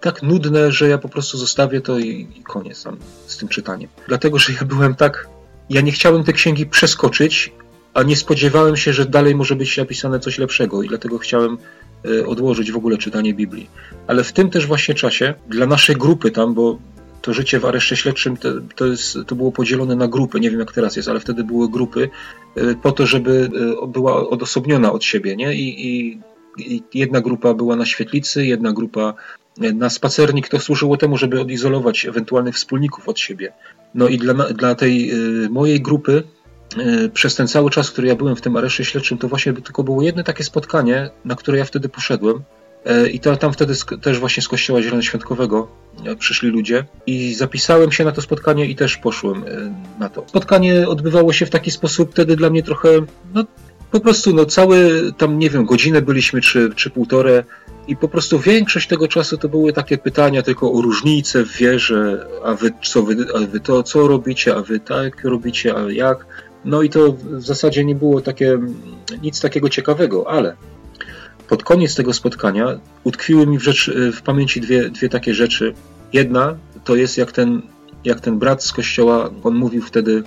tak 0.00 0.22
nudne, 0.22 0.72
że 0.72 0.88
ja 0.88 0.98
po 0.98 1.08
prostu 1.08 1.38
zostawię 1.38 1.80
to 1.80 1.98
i, 1.98 2.28
i 2.36 2.42
koniec 2.42 2.82
tam 2.82 2.96
z 3.26 3.36
tym 3.36 3.48
czytaniem. 3.48 3.90
Dlatego, 4.08 4.38
że 4.38 4.52
ja 4.52 4.64
byłem 4.64 4.94
tak, 4.94 5.28
ja 5.70 5.80
nie 5.80 5.92
chciałem 5.92 6.24
te 6.24 6.32
księgi 6.32 6.66
przeskoczyć, 6.66 7.52
a 7.96 8.02
nie 8.02 8.16
spodziewałem 8.16 8.76
się, 8.76 8.92
że 8.92 9.04
dalej 9.06 9.34
może 9.34 9.56
być 9.56 9.76
napisane 9.76 10.20
coś 10.20 10.38
lepszego 10.38 10.82
i 10.82 10.88
dlatego 10.88 11.18
chciałem 11.18 11.58
e, 12.04 12.26
odłożyć 12.26 12.72
w 12.72 12.76
ogóle 12.76 12.98
czytanie 12.98 13.34
Biblii. 13.34 13.70
Ale 14.06 14.24
w 14.24 14.32
tym 14.32 14.50
też 14.50 14.66
właśnie 14.66 14.94
czasie, 14.94 15.34
dla 15.48 15.66
naszej 15.66 15.96
grupy 15.96 16.30
tam, 16.30 16.54
bo 16.54 16.78
to 17.22 17.32
życie 17.32 17.60
w 17.60 17.64
areszcie 17.64 17.96
śledczym 17.96 18.36
to, 18.36 18.48
to, 18.74 18.86
jest, 18.86 19.18
to 19.26 19.34
było 19.34 19.52
podzielone 19.52 19.96
na 19.96 20.08
grupy, 20.08 20.40
nie 20.40 20.50
wiem 20.50 20.60
jak 20.60 20.72
teraz 20.72 20.96
jest, 20.96 21.08
ale 21.08 21.20
wtedy 21.20 21.44
były 21.44 21.70
grupy 21.70 22.08
e, 22.56 22.74
po 22.74 22.92
to, 22.92 23.06
żeby 23.06 23.50
e, 23.82 23.86
była 23.86 24.28
odosobniona 24.28 24.92
od 24.92 25.04
siebie, 25.04 25.36
nie? 25.36 25.54
I, 25.54 25.86
i, 25.88 26.20
i 26.58 26.82
jedna 26.94 27.20
grupa 27.20 27.54
była 27.54 27.76
na 27.76 27.86
świetlicy, 27.86 28.46
jedna 28.46 28.72
grupa 28.72 29.14
na 29.74 29.90
spacernik, 29.90 30.48
to 30.48 30.60
służyło 30.60 30.96
temu, 30.96 31.16
żeby 31.16 31.40
odizolować 31.40 32.06
ewentualnych 32.06 32.54
wspólników 32.54 33.08
od 33.08 33.18
siebie. 33.18 33.52
No 33.94 34.08
i 34.08 34.18
dla, 34.18 34.34
dla 34.34 34.74
tej 34.74 35.12
mojej 35.50 35.80
grupy 35.80 36.22
przez 37.14 37.34
ten 37.34 37.48
cały 37.48 37.70
czas, 37.70 37.90
który 37.90 38.08
ja 38.08 38.14
byłem 38.14 38.36
w 38.36 38.40
tym 38.40 38.56
areszcie 38.56 38.84
śledczym, 38.84 39.18
to 39.18 39.28
właśnie 39.28 39.52
tylko 39.52 39.82
było 39.82 40.02
jedno 40.02 40.22
takie 40.22 40.44
spotkanie, 40.44 41.10
na 41.24 41.34
które 41.34 41.58
ja 41.58 41.64
wtedy 41.64 41.88
poszedłem 41.88 42.44
E, 42.86 43.08
I 43.08 43.20
to, 43.20 43.36
tam 43.36 43.52
wtedy 43.52 43.74
też 44.02 44.18
właśnie 44.18 44.42
z 44.42 44.48
kościoła 44.48 44.82
zielonoświątkowego 44.82 45.68
e, 46.04 46.16
przyszli 46.16 46.48
ludzie 46.48 46.84
i 47.06 47.34
zapisałem 47.34 47.92
się 47.92 48.04
na 48.04 48.12
to 48.12 48.22
spotkanie 48.22 48.66
i 48.66 48.76
też 48.76 48.96
poszłem 48.96 49.44
e, 49.44 49.74
na 49.98 50.08
to. 50.08 50.24
Spotkanie 50.26 50.88
odbywało 50.88 51.32
się 51.32 51.46
w 51.46 51.50
taki 51.50 51.70
sposób 51.70 52.10
wtedy 52.10 52.36
dla 52.36 52.50
mnie 52.50 52.62
trochę, 52.62 52.88
no 53.34 53.44
po 53.90 54.00
prostu 54.00 54.34
no 54.34 54.44
cały 54.44 55.02
tam, 55.18 55.38
nie 55.38 55.50
wiem, 55.50 55.64
godzinę 55.64 56.02
byliśmy 56.02 56.40
czy, 56.40 56.70
czy 56.76 56.90
półtore 56.90 57.44
i 57.88 57.96
po 57.96 58.08
prostu 58.08 58.38
większość 58.38 58.88
tego 58.88 59.08
czasu 59.08 59.36
to 59.36 59.48
były 59.48 59.72
takie 59.72 59.98
pytania 59.98 60.42
tylko 60.42 60.72
o 60.72 60.82
różnice 60.82 61.44
w 61.44 61.56
wierze, 61.56 62.26
a 62.44 62.54
wy 62.54 62.72
co 62.82 63.02
wy, 63.02 63.16
a 63.34 63.46
wy 63.46 63.60
to 63.60 63.82
co 63.82 64.08
robicie, 64.08 64.56
a 64.56 64.62
wy 64.62 64.80
tak 64.80 65.24
robicie, 65.24 65.76
a 65.76 65.92
jak. 65.92 66.26
No 66.66 66.82
i 66.82 66.90
to 66.90 67.12
w 67.12 67.42
zasadzie 67.42 67.84
nie 67.84 67.94
było 67.94 68.20
takie 68.20 68.58
nic 69.22 69.40
takiego 69.40 69.68
ciekawego, 69.68 70.30
ale 70.30 70.56
pod 71.48 71.62
koniec 71.62 71.94
tego 71.94 72.12
spotkania 72.12 72.78
utkwiły 73.04 73.46
mi 73.46 73.58
w, 73.58 73.62
rzecz, 73.62 73.90
w 74.12 74.22
pamięci 74.22 74.60
dwie, 74.60 74.90
dwie 74.90 75.08
takie 75.08 75.34
rzeczy. 75.34 75.74
Jedna 76.12 76.56
to 76.84 76.96
jest 76.96 77.18
jak 77.18 77.32
ten, 77.32 77.62
jak 78.04 78.20
ten 78.20 78.38
brat 78.38 78.64
z 78.64 78.72
kościoła, 78.72 79.30
on 79.42 79.54
mówił 79.54 79.82
wtedy, 79.82 80.22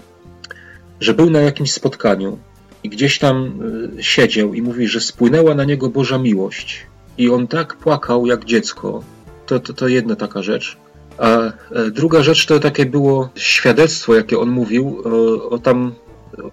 że 0.99 1.13
był 1.13 1.29
na 1.29 1.39
jakimś 1.39 1.71
spotkaniu 1.71 2.37
i 2.83 2.89
gdzieś 2.89 3.19
tam 3.19 3.59
e, 3.97 4.03
siedział 4.03 4.53
i 4.53 4.61
mówi, 4.61 4.87
że 4.87 5.01
spłynęła 5.01 5.55
na 5.55 5.63
niego 5.63 5.89
Boża 5.89 6.17
miłość. 6.17 6.85
I 7.17 7.29
on 7.29 7.47
tak 7.47 7.75
płakał 7.75 8.25
jak 8.25 8.45
dziecko. 8.45 9.03
To, 9.45 9.59
to, 9.59 9.73
to 9.73 9.87
jedna 9.87 10.15
taka 10.15 10.43
rzecz. 10.43 10.77
A 11.17 11.37
e, 11.37 11.51
druga 11.91 12.23
rzecz 12.23 12.45
to 12.45 12.59
takie 12.59 12.85
było 12.85 13.29
świadectwo, 13.35 14.15
jakie 14.15 14.39
on 14.39 14.49
mówił 14.49 15.01
o, 15.05 15.49
o 15.49 15.57
tam 15.57 15.93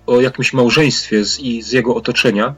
o 0.06 0.20
jakimś 0.20 0.52
małżeństwie 0.52 1.24
z, 1.24 1.40
i 1.40 1.62
z 1.62 1.72
jego 1.72 1.94
otoczenia, 1.94 2.54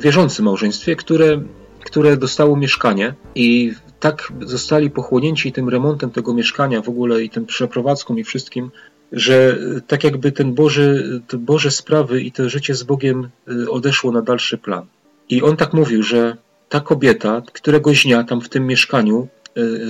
wierzącym 0.00 0.44
małżeństwie, 0.44 0.96
które, 0.96 1.42
które 1.84 2.16
dostało 2.16 2.56
mieszkanie 2.56 3.14
i 3.34 3.72
tak 4.00 4.32
zostali 4.40 4.90
pochłonięci 4.90 5.52
tym 5.52 5.68
remontem 5.68 6.10
tego 6.10 6.34
mieszkania 6.34 6.82
w 6.82 6.88
ogóle 6.88 7.22
i 7.22 7.30
tym 7.30 7.46
przeprowadzką 7.46 8.16
i 8.16 8.24
wszystkim, 8.24 8.70
że 9.12 9.58
tak 9.86 10.04
jakby 10.04 10.32
ten 10.32 10.54
Boży, 10.54 11.20
te 11.28 11.38
Boże 11.38 11.70
sprawy 11.70 12.22
i 12.22 12.32
to 12.32 12.48
życie 12.48 12.74
z 12.74 12.82
Bogiem 12.82 13.28
odeszło 13.68 14.12
na 14.12 14.22
dalszy 14.22 14.58
plan. 14.58 14.86
I 15.28 15.42
on 15.42 15.56
tak 15.56 15.72
mówił, 15.72 16.02
że 16.02 16.36
ta 16.68 16.80
kobieta 16.80 17.42
któregoś 17.52 18.04
dnia 18.04 18.24
tam 18.24 18.40
w 18.40 18.48
tym 18.48 18.66
mieszkaniu 18.66 19.28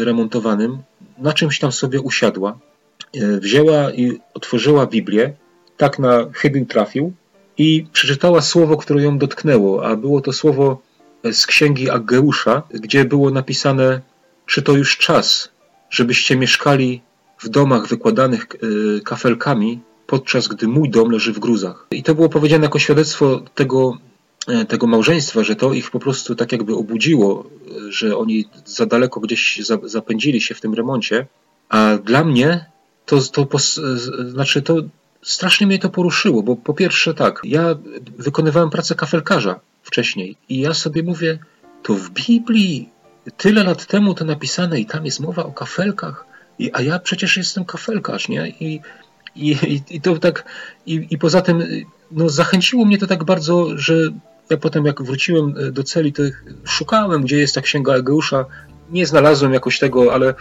remontowanym 0.05 0.79
na 1.19 1.33
czymś 1.33 1.59
tam 1.59 1.73
sobie 1.73 2.01
usiadła, 2.01 2.59
wzięła 3.15 3.91
i 3.93 4.19
otworzyła 4.35 4.87
Biblię, 4.87 5.35
tak 5.77 5.99
na 5.99 6.27
chybił 6.33 6.67
trafił 6.67 7.13
i 7.59 7.87
przeczytała 7.93 8.41
słowo, 8.43 8.77
które 8.77 9.03
ją 9.03 9.19
dotknęło, 9.19 9.87
a 9.87 9.97
było 9.97 10.21
to 10.21 10.33
słowo 10.33 10.83
z 11.33 11.47
księgi 11.47 11.91
Aggeusza, 11.91 12.63
gdzie 12.71 13.05
było 13.05 13.31
napisane, 13.31 14.01
czy 14.47 14.63
to 14.63 14.73
już 14.73 14.99
czas, 14.99 15.51
żebyście 15.91 16.37
mieszkali 16.37 17.03
w 17.39 17.49
domach 17.49 17.87
wykładanych 17.87 18.47
e, 18.47 19.01
kafelkami, 19.01 19.81
podczas 20.07 20.49
gdy 20.49 20.69
mój 20.69 20.91
dom 20.91 21.11
leży 21.11 21.33
w 21.33 21.39
gruzach. 21.39 21.87
I 21.91 22.03
to 22.03 22.15
było 22.15 22.29
powiedziane 22.29 22.65
jako 22.65 22.79
świadectwo 22.79 23.43
tego, 23.55 23.99
e, 24.49 24.65
tego 24.65 24.87
małżeństwa, 24.87 25.45
że 25.45 25.57
to 25.57 25.73
ich 25.73 25.91
po 25.91 25.99
prostu 25.99 26.35
tak 26.35 26.53
jakby 26.53 26.75
obudziło, 26.75 27.45
e, 27.89 27.93
że 27.93 28.17
oni 28.17 28.49
za 28.65 28.87
daleko 28.87 29.21
gdzieś 29.21 29.61
zapędzili 29.83 30.41
się 30.41 30.55
w 30.55 30.61
tym 30.61 30.75
remoncie. 30.75 31.27
A 31.69 31.99
dla 32.05 32.25
mnie 32.25 32.67
to, 33.07 33.21
to 33.21 33.59
znaczy 34.29 34.63
to 34.63 34.77
strasznie 35.27 35.67
mnie 35.67 35.79
to 35.79 35.89
poruszyło, 35.89 36.43
bo 36.43 36.57
po 36.57 36.75
pierwsze 36.75 37.15
tak, 37.15 37.41
ja 37.45 37.75
wykonywałem 38.19 38.71
pracę 38.71 38.95
kafelkarza 38.95 39.61
wcześniej 39.83 40.37
i 40.49 40.61
ja 40.61 40.75
sobie 40.75 41.03
mówię, 41.03 41.39
to 41.83 41.95
w 41.95 42.11
Biblii 42.11 42.89
tyle 43.37 43.65
lat 43.65 43.87
temu 43.87 44.15
to 44.15 44.25
napisane 44.25 44.81
i 44.81 44.87
tam 44.87 45.05
jest 45.05 45.21
mowa 45.21 45.45
o 45.45 45.53
kafelkach, 45.53 46.27
i, 46.59 46.71
a 46.73 46.83
ja 46.83 46.99
przecież 46.99 47.37
jestem 47.37 47.65
kafelkarz, 47.65 48.29
nie? 48.29 48.49
I, 48.49 48.81
i, 49.37 49.81
i 49.91 50.01
to 50.01 50.19
tak, 50.19 50.45
i, 50.87 51.07
i 51.11 51.19
poza 51.19 51.43
tym 51.43 51.63
no, 52.11 52.29
zachęciło 52.29 52.85
mnie 52.85 52.99
to 52.99 53.07
tak 53.07 53.25
bardzo, 53.25 53.79
że 53.79 53.95
ja 54.51 54.57
potem 54.57 54.85
jak 54.87 55.03
wróciłem 55.03 55.55
do 55.73 55.83
celi, 55.83 56.13
to 56.13 56.23
szukałem, 56.65 57.23
gdzie 57.23 57.39
jest 57.39 57.55
ta 57.55 57.61
księga 57.61 57.95
Egeusza, 57.95 58.45
nie 58.91 59.07
znalazłem 59.07 59.53
jakoś 59.53 59.79
tego, 59.79 60.15
ale 60.15 60.35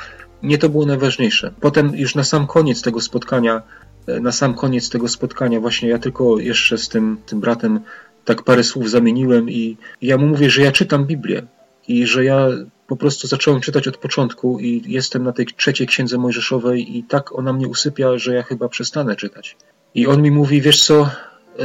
nie 0.44 0.58
to 0.58 0.70
było 0.70 0.86
najważniejsze. 0.86 1.52
Potem 1.62 1.96
już 1.96 2.16
na 2.16 2.24
sam 2.24 2.48
koniec 2.48 2.82
tego 2.82 3.02
spotkania 3.02 3.62
na 4.08 4.32
sam 4.32 4.54
koniec 4.54 4.90
tego 4.90 5.08
spotkania 5.08 5.60
właśnie 5.60 5.90
ja 5.90 6.00
tylko 6.00 6.40
jeszcze 6.40 6.78
z 6.78 6.90
tym, 6.90 7.18
tym 7.26 7.40
bratem 7.40 7.80
tak 8.26 8.44
parę 8.44 8.64
słów 8.64 8.90
zamieniłem 8.90 9.50
i 9.50 9.78
ja 10.02 10.18
mu 10.18 10.28
mówię, 10.28 10.50
że 10.50 10.62
ja 10.62 10.72
czytam 10.72 11.06
Biblię 11.06 11.42
i 11.88 12.08
że 12.08 12.26
ja 12.26 12.48
po 12.88 12.96
prostu 12.96 13.28
zacząłem 13.28 13.62
czytać 13.62 13.88
od 13.88 13.98
początku 13.98 14.60
i 14.60 14.84
jestem 14.88 15.24
na 15.24 15.32
tej 15.32 15.46
trzeciej 15.46 15.88
księdze 15.88 16.18
mojżeszowej 16.18 16.98
i 16.98 17.04
tak 17.04 17.36
ona 17.36 17.54
mnie 17.54 17.68
usypia, 17.68 18.18
że 18.18 18.36
ja 18.36 18.44
chyba 18.44 18.70
przestanę 18.70 19.16
czytać. 19.16 19.58
I 19.96 20.08
on 20.08 20.22
mi 20.22 20.32
mówi, 20.32 20.62
wiesz 20.62 20.86
co, 20.86 21.10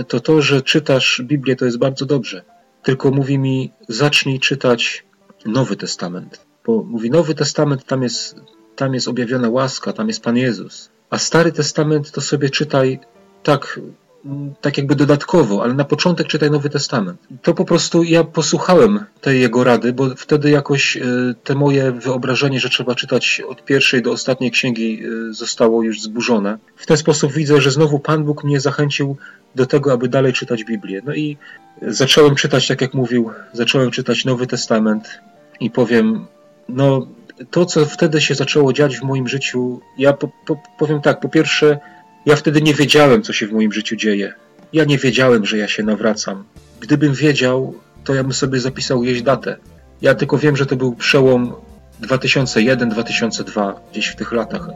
to 0.09 0.21
to, 0.21 0.43
że 0.43 0.63
czytasz 0.63 1.23
Biblię 1.25 1.57
to 1.57 1.65
jest 1.65 1.79
bardzo 1.79 2.07
dobrze, 2.07 2.43
tylko 2.83 3.11
mówi 3.11 3.39
mi, 3.39 3.73
zacznij 3.89 4.41
czytać 4.41 5.05
Nowy 5.47 5.77
Testament, 5.77 6.47
bo 6.67 6.83
mówi, 6.83 7.11
Nowy 7.11 7.35
Testament 7.35 7.85
tam 7.85 8.03
jest, 8.03 8.37
tam 8.77 8.95
jest 8.95 9.09
objawiona 9.09 9.49
łaska, 9.49 9.93
tam 9.93 10.09
jest 10.09 10.23
Pan 10.23 10.37
Jezus, 10.37 10.91
a 11.11 11.19
Stary 11.19 11.53
Testament 11.53 12.11
to 12.11 12.21
sobie 12.21 12.51
czytaj 12.51 12.99
tak 13.43 13.81
mm, 14.25 14.55
tak 14.61 14.79
jakby 14.79 14.95
dodatkowo, 14.95 15.63
ale 15.63 15.75
na 15.75 15.85
początek 15.85 16.27
czytaj 16.27 16.51
Nowy 16.51 16.71
Testament. 16.71 17.21
To 17.43 17.55
po 17.55 17.65
prostu 17.65 18.03
ja 18.03 18.25
posłuchałem 18.25 19.05
tej 19.21 19.41
jego 19.41 19.65
rady, 19.65 19.93
bo 19.93 20.15
wtedy 20.17 20.51
jakoś 20.51 20.97
e, 20.97 21.01
te 21.45 21.55
moje 21.55 21.93
wyobrażenie, 21.93 22.61
że 22.61 22.69
trzeba 22.69 22.95
czytać 22.95 23.43
od 23.49 23.65
pierwszej 23.65 24.03
do 24.03 24.13
ostatniej 24.13 24.51
księgi 24.51 25.03
e, 25.05 25.33
zostało 25.35 25.83
już 25.83 26.01
zburzone. 26.03 26.59
W 26.77 26.87
ten 26.87 26.97
sposób 26.97 27.33
widzę, 27.33 27.61
że 27.61 27.71
znowu 27.71 27.99
Pan 27.99 28.25
Bóg 28.25 28.45
mnie 28.45 28.61
zachęcił 28.61 29.17
do 29.55 29.67
tego, 29.67 29.93
aby 29.93 30.09
dalej 30.09 30.33
czytać 30.33 30.65
Biblię. 30.65 31.03
No 31.05 31.15
i 31.15 31.37
zacząłem 31.83 32.35
czytać, 32.35 32.69
tak 32.69 32.81
jak 32.81 32.95
mówił, 32.95 33.31
zacząłem 33.53 33.91
czytać 33.91 34.25
Nowy 34.25 34.47
Testament 34.47 35.21
i 35.61 35.71
powiem, 35.71 36.27
no 36.69 37.07
to, 37.51 37.67
co 37.67 37.87
wtedy 37.87 38.21
się 38.21 38.35
zaczęło 38.35 38.73
dziać 38.73 38.99
w 38.99 39.03
moim 39.03 39.29
życiu, 39.29 39.81
ja 39.99 40.13
po, 40.13 40.29
po, 40.47 40.63
powiem 40.79 41.01
tak, 41.01 41.21
po 41.21 41.29
pierwsze, 41.29 41.79
ja 42.27 42.37
wtedy 42.37 42.63
nie 42.63 42.75
wiedziałem, 42.75 43.23
co 43.23 43.33
się 43.33 43.47
w 43.47 43.53
moim 43.53 43.73
życiu 43.73 43.97
dzieje. 43.97 44.35
Ja 44.73 44.85
nie 44.85 44.99
wiedziałem, 44.99 45.47
że 45.47 45.59
ja 45.59 45.69
się 45.69 45.83
nawracam. 45.83 46.45
Gdybym 46.81 47.15
wiedział, 47.15 47.75
to 48.05 48.15
ja 48.15 48.23
bym 48.23 48.33
sobie 48.33 48.61
zapisał 48.61 49.05
jeść 49.05 49.23
datę. 49.23 49.57
Ja 50.03 50.15
tylko 50.15 50.39
wiem, 50.39 50.57
że 50.57 50.67
to 50.67 50.77
był 50.77 50.95
przełom 50.95 51.55
2001-2002, 52.03 53.75
gdzieś 53.93 54.07
w 54.07 54.17
tych 54.17 54.33
latach. 54.33 54.69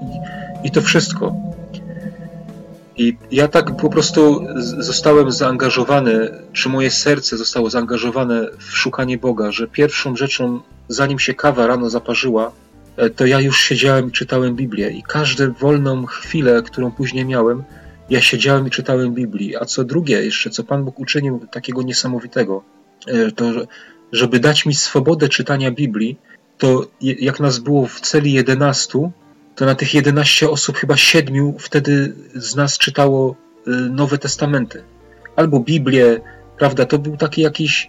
I, 0.64 0.68
I 0.68 0.70
to 0.70 0.82
wszystko. 0.82 1.53
I 2.96 3.16
ja 3.30 3.48
tak 3.48 3.76
po 3.76 3.90
prostu 3.90 4.46
zostałem 4.78 5.32
zaangażowany, 5.32 6.30
czy 6.52 6.68
moje 6.68 6.90
serce 6.90 7.36
zostało 7.36 7.70
zaangażowane 7.70 8.48
w 8.58 8.76
szukanie 8.76 9.18
Boga, 9.18 9.52
że 9.52 9.68
pierwszą 9.68 10.16
rzeczą, 10.16 10.60
zanim 10.88 11.18
się 11.18 11.34
kawa 11.34 11.66
rano 11.66 11.90
zaparzyła, 11.90 12.52
e, 12.96 13.10
to 13.10 13.26
ja 13.26 13.40
już 13.40 13.60
siedziałem 13.60 14.08
i 14.08 14.12
czytałem 14.12 14.56
Biblię. 14.56 14.90
I 14.90 15.02
każdą 15.02 15.52
wolną 15.52 16.06
chwilę, 16.06 16.62
którą 16.62 16.90
później 16.90 17.24
miałem, 17.24 17.62
ja 18.10 18.20
siedziałem 18.20 18.66
i 18.66 18.70
czytałem 18.70 19.14
Biblię. 19.14 19.58
A 19.60 19.64
co 19.64 19.84
drugie, 19.84 20.24
jeszcze 20.24 20.50
co 20.50 20.64
Pan 20.64 20.84
Bóg 20.84 21.00
uczynił 21.00 21.46
takiego 21.50 21.82
niesamowitego, 21.82 22.62
e, 23.06 23.32
to 23.32 23.44
żeby 24.12 24.40
dać 24.40 24.66
mi 24.66 24.74
swobodę 24.74 25.28
czytania 25.28 25.70
Biblii, 25.70 26.18
to 26.58 26.86
jak 27.00 27.40
nas 27.40 27.58
było 27.58 27.86
w 27.86 28.00
celi 28.00 28.32
11, 28.32 29.10
to 29.54 29.66
na 29.66 29.74
tych 29.74 29.94
11 29.94 30.50
osób 30.50 30.76
chyba 30.78 30.96
siedmiu 30.96 31.54
wtedy 31.58 32.14
z 32.34 32.56
nas 32.56 32.78
czytało 32.78 33.36
y, 33.68 33.70
Nowe 33.70 34.18
Testamenty. 34.18 34.82
Albo 35.36 35.60
Biblię, 35.60 36.20
prawda? 36.58 36.86
To 36.86 36.98
był 36.98 37.16
taki 37.16 37.42
jakiś. 37.42 37.88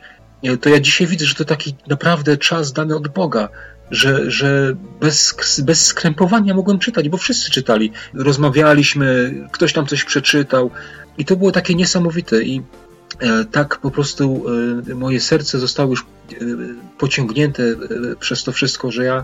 To 0.61 0.69
ja 0.69 0.79
dzisiaj 0.79 1.07
widzę, 1.07 1.25
że 1.25 1.35
to 1.35 1.45
taki 1.45 1.75
naprawdę 1.87 2.37
czas 2.37 2.73
dany 2.73 2.95
od 2.95 3.07
Boga, 3.07 3.49
że, 3.91 4.31
że 4.31 4.75
bez, 4.99 5.35
bez 5.63 5.85
skrępowania 5.85 6.53
mogłem 6.53 6.79
czytać, 6.79 7.09
bo 7.09 7.17
wszyscy 7.17 7.51
czytali. 7.51 7.91
Rozmawialiśmy, 8.13 9.33
ktoś 9.51 9.73
tam 9.73 9.85
coś 9.85 10.03
przeczytał 10.03 10.71
i 11.17 11.25
to 11.25 11.35
było 11.35 11.51
takie 11.51 11.75
niesamowite. 11.75 12.43
I 12.43 12.61
e, 13.19 13.45
tak 13.45 13.79
po 13.79 13.91
prostu 13.91 14.45
e, 14.91 14.95
moje 14.95 15.19
serce 15.19 15.59
zostało 15.59 15.89
już 15.89 16.01
e, 16.01 16.35
pociągnięte 16.97 17.63
przez 18.19 18.43
to 18.43 18.51
wszystko, 18.51 18.91
że 18.91 19.05
ja 19.05 19.23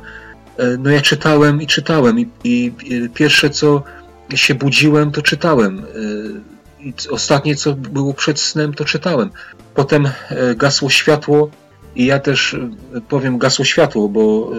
no 0.80 0.90
ja 0.90 1.02
czytałem 1.02 1.62
i 1.62 1.68
czytałem 1.68 2.20
i, 2.20 2.28
i, 2.44 2.74
pierwsze 3.14 3.50
co 3.50 3.84
się 4.36 4.56
budziłem, 4.56 5.12
to 5.12 5.22
czytałem. 5.22 5.80
E, 5.80 6.84
I 6.84 6.94
ostatnie 7.10 7.56
co 7.56 7.74
było 7.74 8.14
przed 8.14 8.40
snem, 8.40 8.74
to 8.74 8.86
czytałem. 8.86 9.30
Potem 9.76 10.06
e, 10.06 10.56
gasło 10.56 10.90
światło 10.90 11.52
i 11.96 12.06
ja 12.06 12.20
też 12.20 12.56
powiem 13.10 13.38
gasło 13.38 13.66
światło, 13.66 14.10
bo 14.10 14.52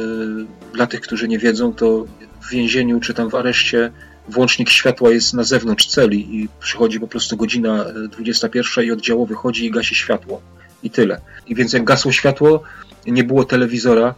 dla 0.74 0.86
tych, 0.86 1.00
którzy 1.00 1.28
nie 1.28 1.38
wiedzą, 1.38 1.74
to 1.74 2.04
w 2.42 2.50
więzieniu 2.50 3.00
czy 3.00 3.14
tam 3.14 3.30
w 3.30 3.34
areszcie 3.34 3.92
włącznik 4.28 4.70
światła 4.70 5.10
jest 5.10 5.34
na 5.34 5.44
zewnątrz 5.44 5.86
celi 5.86 6.36
i 6.36 6.48
przychodzi 6.60 7.00
po 7.00 7.08
prostu 7.08 7.36
godzina 7.36 7.84
21 8.10 8.84
i 8.84 8.90
oddziałowy 8.90 9.34
wychodzi 9.34 9.66
i 9.66 9.70
gasi 9.70 9.94
światło. 9.94 10.40
I 10.82 10.90
tyle. 10.90 11.20
I 11.46 11.54
więc 11.54 11.72
jak 11.72 11.84
gasło 11.84 12.12
światło, 12.12 12.62
nie 13.06 13.24
było 13.24 13.44
telewizora, 13.44 14.14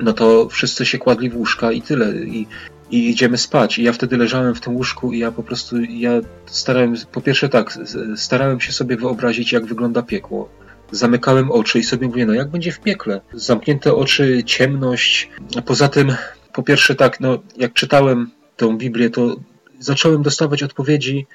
no 0.00 0.12
to 0.12 0.48
wszyscy 0.48 0.86
się 0.86 0.98
kładli 0.98 1.30
w 1.30 1.36
łóżka 1.36 1.72
i 1.72 1.82
tyle. 1.82 2.14
I, 2.14 2.46
i 2.90 3.10
idziemy 3.10 3.38
spać. 3.38 3.78
I 3.78 3.82
ja 3.82 3.92
wtedy 3.92 4.16
leżałem 4.16 4.54
w 4.54 4.60
tym 4.60 4.76
łóżku 4.76 5.12
i 5.12 5.18
ja 5.18 5.32
po 5.32 5.42
prostu, 5.42 5.80
ja 5.80 6.20
starałem, 6.46 6.94
po 7.12 7.20
pierwsze 7.20 7.48
tak, 7.48 7.78
starałem 8.16 8.60
się 8.60 8.72
sobie 8.72 8.96
wyobrazić, 8.96 9.52
jak 9.52 9.66
wygląda 9.66 10.02
piekło. 10.02 10.48
Zamykałem 10.90 11.50
oczy 11.50 11.78
i 11.78 11.82
sobie 11.82 12.06
mówię, 12.06 12.26
no 12.26 12.34
jak 12.34 12.50
będzie 12.50 12.72
w 12.72 12.80
piekle? 12.80 13.20
Zamknięte 13.32 13.94
oczy, 13.94 14.42
ciemność. 14.44 15.30
Poza 15.64 15.88
tym, 15.88 16.14
po 16.52 16.62
pierwsze 16.62 16.94
tak, 16.94 17.20
no 17.20 17.38
jak 17.56 17.72
czytałem 17.72 18.30
tą 18.56 18.76
Biblię, 18.76 19.10
to 19.10 19.36
zacząłem 19.78 20.22
dostawać 20.22 20.62
odpowiedzi 20.62 21.26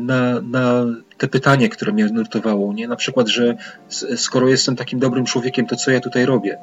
na, 0.00 0.40
na 0.40 0.84
te 1.18 1.28
pytanie, 1.28 1.68
które 1.68 1.92
mnie 1.92 2.06
nurtowało, 2.06 2.72
nie? 2.72 2.88
Na 2.88 2.96
przykład, 2.96 3.28
że 3.28 3.56
skoro 4.16 4.48
jestem 4.48 4.76
takim 4.76 4.98
dobrym 4.98 5.24
człowiekiem, 5.24 5.66
to 5.66 5.76
co 5.76 5.90
ja 5.90 6.00
tutaj 6.00 6.26
robię? 6.26 6.58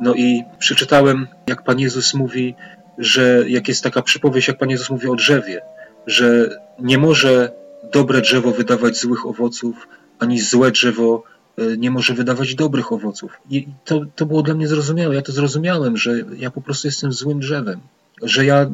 No 0.00 0.14
i 0.14 0.44
przeczytałem, 0.58 1.26
jak 1.46 1.62
Pan 1.62 1.80
Jezus 1.80 2.14
mówi, 2.14 2.54
że 2.98 3.44
jak 3.48 3.68
jest 3.68 3.84
taka 3.84 4.02
przypowieść, 4.02 4.48
jak 4.48 4.58
Pan 4.58 4.70
Jezus 4.70 4.90
mówi 4.90 5.08
o 5.08 5.14
drzewie, 5.14 5.60
że 6.06 6.58
nie 6.78 6.98
może 6.98 7.52
dobre 7.92 8.20
drzewo 8.20 8.50
wydawać 8.50 8.96
złych 8.96 9.26
owoców, 9.26 9.88
ani 10.18 10.40
złe 10.40 10.70
drzewo 10.70 11.22
e, 11.58 11.76
nie 11.76 11.90
może 11.90 12.14
wydawać 12.14 12.54
dobrych 12.54 12.92
owoców. 12.92 13.32
I 13.50 13.68
to, 13.84 14.00
to 14.16 14.26
było 14.26 14.42
dla 14.42 14.54
mnie 14.54 14.68
zrozumiałe. 14.68 15.14
Ja 15.14 15.22
to 15.22 15.32
zrozumiałem, 15.32 15.96
że 15.96 16.12
ja 16.36 16.50
po 16.50 16.60
prostu 16.60 16.88
jestem 16.88 17.12
złym 17.12 17.40
drzewem, 17.40 17.80
że 18.22 18.44
ja 18.44 18.70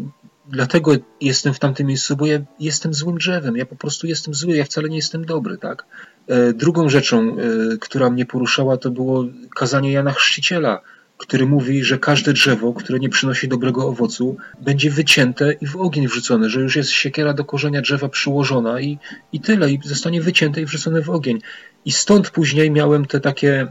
dlatego 0.49 0.93
jestem 1.21 1.55
w 1.55 1.59
tamtym 1.59 1.87
miejscu, 1.87 2.17
bo 2.17 2.27
ja 2.27 2.39
jestem 2.61 2.95
złym 2.95 3.19
drzewem, 3.19 3.57
ja 3.57 3.67
po 3.67 3.77
prostu 3.77 4.07
jestem 4.07 4.35
zły, 4.35 4.57
ja 4.57 4.65
wcale 4.65 4.89
nie 4.89 4.97
jestem 4.97 5.25
dobry, 5.25 5.59
tak? 5.59 5.87
E, 6.27 6.53
drugą 6.53 6.89
rzeczą, 6.89 7.37
e, 7.37 7.37
która 7.81 8.11
mnie 8.11 8.27
poruszała, 8.27 8.77
to 8.77 8.91
było 8.91 9.25
kazanie 9.55 9.93
Jana 9.93 10.13
Chrzciciela, 10.13 10.81
który 11.17 11.47
mówi, 11.47 11.85
że 11.85 11.99
każde 11.99 12.33
drzewo, 12.33 12.73
które 12.73 12.99
nie 12.99 13.09
przynosi 13.09 13.49
dobrego 13.49 13.89
owocu, 13.89 14.37
będzie 14.63 14.91
wycięte 14.91 15.53
i 15.53 15.67
w 15.67 15.77
ogień 15.77 16.09
wrzucone, 16.09 16.51
że 16.51 16.61
już 16.61 16.77
jest 16.77 16.91
siekiera 16.91 17.35
do 17.35 17.45
korzenia 17.45 17.81
drzewa 17.81 18.09
przyłożona 18.09 18.81
i, 18.81 18.99
i 19.33 19.41
tyle, 19.41 19.71
i 19.71 19.81
zostanie 19.85 20.21
wycięte 20.21 20.61
i 20.61 20.65
wrzucone 20.65 21.03
w 21.03 21.11
ogień. 21.11 21.39
I 21.85 21.93
stąd 21.93 22.31
później 22.31 22.71
miałem 22.71 23.07
te 23.07 23.21
takie, 23.21 23.67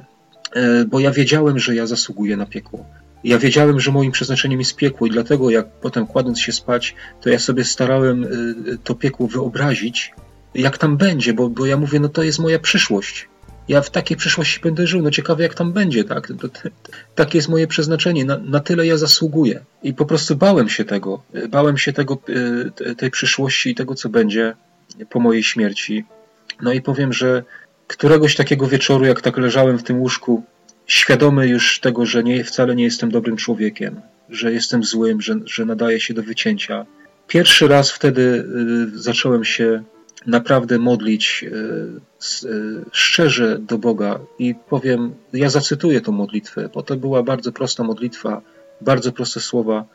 e, 0.53 0.85
bo 0.85 0.99
ja 0.99 1.11
wiedziałem, 1.11 1.59
że 1.59 1.75
ja 1.75 1.87
zasługuję 1.87 2.37
na 2.37 2.45
piekło. 2.45 2.85
Ja 3.23 3.37
wiedziałem, 3.39 3.79
że 3.79 3.91
moim 3.91 4.11
przeznaczeniem 4.11 4.59
jest 4.59 4.75
piekło 4.75 5.07
i 5.07 5.09
dlatego 5.09 5.49
jak 5.49 5.71
potem 5.71 6.07
kładąc 6.07 6.39
się 6.39 6.51
spać, 6.51 6.95
to 7.21 7.29
ja 7.29 7.39
sobie 7.39 7.63
starałem 7.63 8.23
y, 8.23 8.77
to 8.83 8.95
piekło 8.95 9.27
wyobrazić, 9.27 10.13
jak 10.55 10.77
tam 10.77 10.97
będzie, 10.97 11.33
bo, 11.33 11.49
bo 11.49 11.65
ja 11.65 11.77
mówię, 11.77 11.99
no 11.99 12.09
to 12.09 12.23
jest 12.23 12.39
moja 12.39 12.59
przyszłość. 12.59 13.27
Ja 13.67 13.81
w 13.81 13.89
takiej 13.89 14.17
przyszłości 14.17 14.59
będę 14.59 14.87
żył, 14.87 15.01
no 15.01 15.11
ciekawe 15.11 15.43
jak 15.43 15.53
tam 15.53 15.73
będzie, 15.73 16.03
tak? 16.03 16.27
To, 16.27 16.49
to, 16.49 16.69
takie 17.15 17.37
jest 17.37 17.49
moje 17.49 17.67
przeznaczenie, 17.67 18.25
na, 18.25 18.37
na, 18.37 18.59
tyle 18.59 18.87
ja 18.87 18.97
zasługuję. 18.97 19.63
I 19.83 19.93
po 19.93 20.05
prostu 20.05 20.35
bałem 20.35 20.69
się 20.69 20.85
tego, 20.85 21.23
bałem 21.49 21.77
się 21.77 21.93
tego, 21.93 22.17
y, 22.89 22.95
tej 22.95 23.11
przyszłości 23.11 23.69
i 23.69 23.75
tego, 23.75 23.95
co 23.95 24.09
będzie 24.09 24.55
po 25.09 25.19
mojej 25.19 25.43
śmierci. 25.43 26.05
No 26.61 26.73
i 26.73 26.81
powiem, 26.81 27.13
że 27.13 27.43
któregoś 27.87 28.35
takiego 28.35 28.67
wieczoru, 28.67 29.05
jak 29.05 29.21
tak 29.21 29.37
leżałem 29.37 29.77
w 29.77 29.83
tym 29.83 29.99
łóżku, 29.99 30.43
świadomy 30.87 31.47
już 31.47 31.79
tego, 31.79 32.05
że 32.05 32.23
nie, 32.23 32.43
wcale 32.43 32.75
nie 32.75 32.83
jestem 32.83 33.11
dobrym 33.11 33.37
człowiekiem, 33.37 34.01
że 34.29 34.53
jestem 34.53 34.83
złym, 34.83 35.21
że, 35.21 35.35
że 35.45 35.65
nadaję 35.65 35.99
się 35.99 36.13
do 36.13 36.23
wycięcia. 36.23 36.85
Pierwszy 37.27 37.67
raz 37.67 37.91
wtedy 37.91 38.45
y, 38.95 38.99
zacząłem 38.99 39.45
się 39.45 39.83
naprawdę 40.25 40.79
modlić 40.79 41.45
y, 41.47 42.47
y, 42.47 42.85
szczerze 42.91 43.59
do 43.59 43.77
Boga 43.77 44.19
i 44.39 44.55
powiem, 44.69 45.13
ja 45.33 45.49
zacytuję 45.49 46.01
tą 46.01 46.11
modlitwę, 46.11 46.69
bo 46.73 46.83
to 46.83 46.95
była 46.95 47.23
bardzo 47.23 47.51
prosta 47.51 47.83
modlitwa, 47.83 48.41
bardzo 48.81 49.11
proste 49.11 49.39
słowa. 49.39 49.85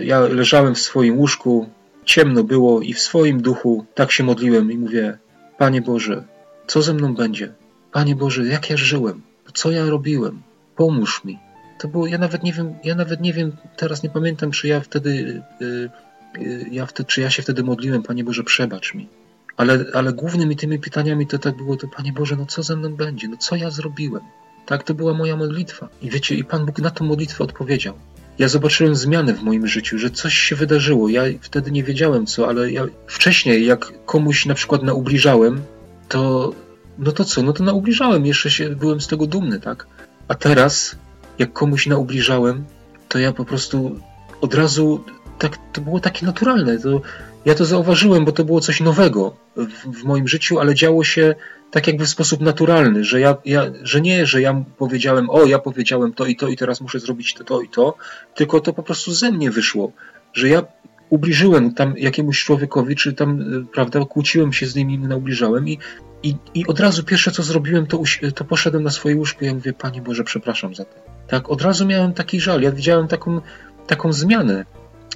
Ja 0.00 0.20
leżałem 0.20 0.74
w 0.74 0.78
swoim 0.78 1.18
łóżku, 1.18 1.68
ciemno 2.04 2.44
było 2.44 2.80
i 2.80 2.92
w 2.92 3.00
swoim 3.00 3.42
duchu 3.42 3.86
tak 3.94 4.12
się 4.12 4.24
modliłem 4.24 4.72
i 4.72 4.78
mówię: 4.78 5.18
Panie 5.58 5.82
Boże, 5.82 6.24
co 6.66 6.82
ze 6.82 6.94
mną 6.94 7.14
będzie? 7.14 7.52
Panie 7.92 8.16
Boże, 8.16 8.46
jak 8.46 8.70
ja 8.70 8.76
żyłem? 8.76 9.22
Co 9.54 9.70
ja 9.70 9.86
robiłem? 9.86 10.42
Pomóż 10.76 11.24
mi. 11.24 11.38
To 11.78 11.88
było, 11.88 12.06
ja 12.06 12.18
nawet 12.18 12.42
nie 12.42 12.52
wiem, 12.52 12.74
ja 12.84 12.94
nawet 12.94 13.20
nie 13.20 13.32
wiem, 13.32 13.52
teraz 13.76 14.02
nie 14.02 14.10
pamiętam, 14.10 14.50
czy 14.50 14.68
ja 14.68 14.80
wtedy, 14.80 15.42
y, 15.62 15.90
y, 16.38 16.66
ja 16.70 16.86
czy 17.06 17.20
ja 17.20 17.30
się 17.30 17.42
wtedy 17.42 17.62
modliłem, 17.62 18.02
Panie 18.02 18.24
Boże, 18.24 18.44
przebacz 18.44 18.94
mi. 18.94 19.08
Ale, 19.56 19.84
ale 19.94 20.12
głównymi 20.12 20.56
tymi 20.56 20.78
pytaniami 20.78 21.26
to 21.26 21.38
tak 21.38 21.56
było, 21.56 21.76
to 21.76 21.88
Panie 21.88 22.12
Boże, 22.12 22.36
no 22.36 22.46
co 22.46 22.62
ze 22.62 22.76
mną 22.76 22.96
będzie? 22.96 23.28
No 23.28 23.36
co 23.36 23.56
ja 23.56 23.70
zrobiłem? 23.70 24.22
Tak, 24.66 24.82
to 24.82 24.94
była 24.94 25.14
moja 25.14 25.36
modlitwa. 25.36 25.88
I 26.02 26.10
wiecie, 26.10 26.34
i 26.34 26.44
Pan 26.44 26.66
Bóg 26.66 26.78
na 26.78 26.90
tą 26.90 27.04
modlitwę 27.04 27.44
odpowiedział. 27.44 27.94
Ja 28.38 28.48
zobaczyłem 28.48 28.94
zmiany 28.94 29.34
w 29.34 29.42
moim 29.42 29.66
życiu, 29.66 29.98
że 29.98 30.10
coś 30.10 30.34
się 30.34 30.56
wydarzyło. 30.56 31.08
Ja 31.08 31.22
wtedy 31.40 31.70
nie 31.70 31.84
wiedziałem 31.84 32.26
co, 32.26 32.48
ale 32.48 32.72
ja 32.72 32.86
wcześniej, 33.06 33.66
jak 33.66 33.92
komuś 34.06 34.46
na 34.46 34.54
przykład 34.54 34.82
naubliżałem, 34.82 35.62
to 36.08 36.52
no 36.98 37.12
to 37.12 37.24
co, 37.24 37.42
no 37.42 37.52
to 37.52 37.64
naubliżałem, 37.64 38.26
jeszcze 38.26 38.50
się 38.50 38.70
byłem 38.70 39.00
z 39.00 39.06
tego 39.06 39.26
dumny, 39.26 39.60
tak? 39.60 39.86
A 40.28 40.34
teraz, 40.34 40.96
jak 41.38 41.52
komuś 41.52 41.86
naubliżałem, 41.86 42.64
to 43.08 43.18
ja 43.18 43.32
po 43.32 43.44
prostu 43.44 44.00
od 44.40 44.54
razu 44.54 45.04
tak, 45.38 45.58
to 45.72 45.80
było 45.80 46.00
takie 46.00 46.26
naturalne. 46.26 46.78
To, 46.78 47.00
ja 47.44 47.54
to 47.54 47.64
zauważyłem, 47.64 48.24
bo 48.24 48.32
to 48.32 48.44
było 48.44 48.60
coś 48.60 48.80
nowego 48.80 49.36
w, 49.56 50.00
w, 50.00 50.04
moim 50.04 50.28
życiu, 50.28 50.60
ale 50.60 50.74
działo 50.74 51.04
się 51.04 51.34
tak 51.70 51.86
jakby 51.86 52.04
w 52.04 52.08
sposób 52.08 52.40
naturalny, 52.40 53.04
że, 53.04 53.20
ja, 53.20 53.36
ja, 53.44 53.66
że 53.82 54.00
nie, 54.00 54.26
że 54.26 54.40
ja 54.40 54.64
powiedziałem, 54.78 55.30
o, 55.30 55.44
ja 55.44 55.58
powiedziałem 55.58 56.12
to 56.12 56.26
i 56.26 56.36
to 56.36 56.48
i 56.48 56.56
teraz 56.56 56.80
muszę 56.80 57.00
zrobić 57.00 57.34
to, 57.34 57.44
to 57.44 57.60
i 57.60 57.68
to, 57.68 57.96
tylko 58.34 58.60
to 58.60 58.72
po 58.72 58.82
prostu 58.82 59.12
ze 59.12 59.32
mnie 59.32 59.50
wyszło, 59.50 59.92
że 60.32 60.48
ja 60.48 60.62
ubliżyłem 61.10 61.74
tam 61.74 61.94
jakiemuś 61.96 62.44
człowiekowi, 62.44 62.96
czy 62.96 63.12
tam, 63.12 63.40
y, 63.40 63.66
prawda, 63.72 64.04
kłóciłem 64.04 64.52
się 64.52 64.66
z 64.66 64.74
nim 64.74 64.90
i 64.90 64.98
naubliżałem 64.98 65.68
i, 65.68 65.78
i, 66.22 66.36
i 66.54 66.66
od 66.66 66.80
razu 66.80 67.04
pierwsze, 67.04 67.30
co 67.30 67.42
zrobiłem, 67.42 67.86
to, 67.86 68.02
to 68.34 68.44
poszedłem 68.44 68.82
na 68.82 68.90
swoje 68.90 69.16
łóżko 69.16 69.44
i 69.44 69.48
ja 69.48 69.54
mówię, 69.54 69.72
Panie 69.72 70.02
Boże, 70.02 70.24
przepraszam 70.24 70.74
za 70.74 70.84
to. 70.84 70.94
Tak, 71.28 71.50
od 71.50 71.62
razu 71.62 71.86
miałem 71.86 72.12
taki 72.12 72.40
żal, 72.40 72.62
ja 72.62 72.72
widziałem 72.72 73.08
taką, 73.08 73.40
taką 73.86 74.12
zmianę. 74.12 74.64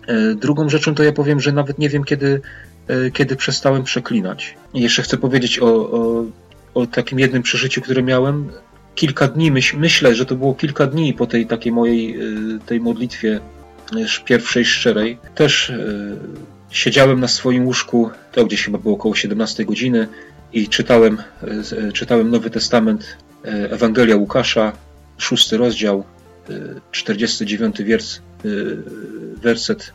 E, 0.07 0.35
drugą 0.35 0.69
rzeczą 0.69 0.95
to 0.95 1.03
ja 1.03 1.13
powiem, 1.13 1.41
że 1.41 1.53
nawet 1.53 1.79
nie 1.79 1.89
wiem, 1.89 2.05
kiedy, 2.05 2.41
e, 2.89 3.11
kiedy 3.11 3.37
przestałem 3.37 3.85
przeklinać. 3.85 4.55
I 4.75 4.81
jeszcze 4.81 5.03
chcę 5.03 5.17
powiedzieć 5.17 5.59
o, 5.59 5.67
o, 5.67 6.25
o 6.75 6.87
takim 6.87 7.19
jednym 7.19 7.43
przeżyciu, 7.43 7.81
które 7.81 8.03
miałem. 8.03 8.51
Kilka 8.95 9.29
dni, 9.29 9.53
myśl, 9.53 9.79
myślę, 9.79 10.15
że 10.15 10.27
to 10.27 10.35
było 10.35 10.55
kilka 10.55 10.87
dni 10.87 11.15
po 11.15 11.27
tej 11.27 11.47
takiej 11.47 11.73
mojej 11.73 12.17
e, 12.17 12.19
tej 12.67 12.81
modlitwie 12.81 13.41
pierwszej 14.25 14.65
szczerej. 14.65 15.19
Też 15.35 15.73
siedziałem 16.71 17.21
na 17.21 17.29
swoim 17.29 17.67
łóżku, 17.67 18.11
to 18.33 18.47
gdzieś 18.47 18.65
chyba 18.65 18.79
było 18.79 18.95
około 18.95 19.15
17 19.15 19.65
godziny 19.65 20.09
i 20.53 20.69
czytałem, 20.69 21.19
czytałem 21.95 22.31
Nowy 22.31 22.51
Testament, 22.51 23.17
Ewangelia 23.45 24.17
Łukasza, 24.17 24.73
szósty 25.19 25.57
rozdział, 25.57 26.05
49 26.91 27.83
wiersz, 27.83 28.21
werset 29.37 29.93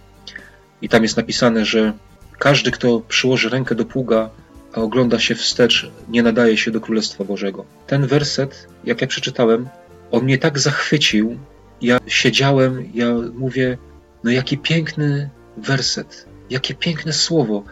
i 0.82 0.90
tam 0.90 1.04
jest 1.04 1.18
napisane, 1.18 1.66
że 1.66 1.94
każdy, 2.40 2.72
kto 2.72 3.00
przyłoży 3.00 3.50
rękę 3.50 3.76
do 3.76 3.86
pługa, 3.86 4.30
a 4.74 4.82
ogląda 4.82 5.20
się 5.20 5.36
wstecz, 5.36 5.92
nie 6.10 6.24
nadaje 6.24 6.58
się 6.58 6.72
do 6.72 6.82
Królestwa 6.82 7.24
Bożego. 7.24 7.66
Ten 7.88 8.08
werset, 8.08 8.68
jak 8.84 9.02
ja 9.02 9.08
przeczytałem, 9.08 9.68
on 10.12 10.24
mnie 10.24 10.38
tak 10.38 10.60
zachwycił. 10.60 11.38
Ja 11.84 12.00
siedziałem, 12.08 12.90
ja 12.94 13.14
mówię, 13.34 13.78
no 14.24 14.32
jaki 14.32 14.58
piękny 14.58 15.30
werset, 15.58 16.26
jakie 16.50 16.74
piękne 16.74 17.14
słowo. 17.14 17.64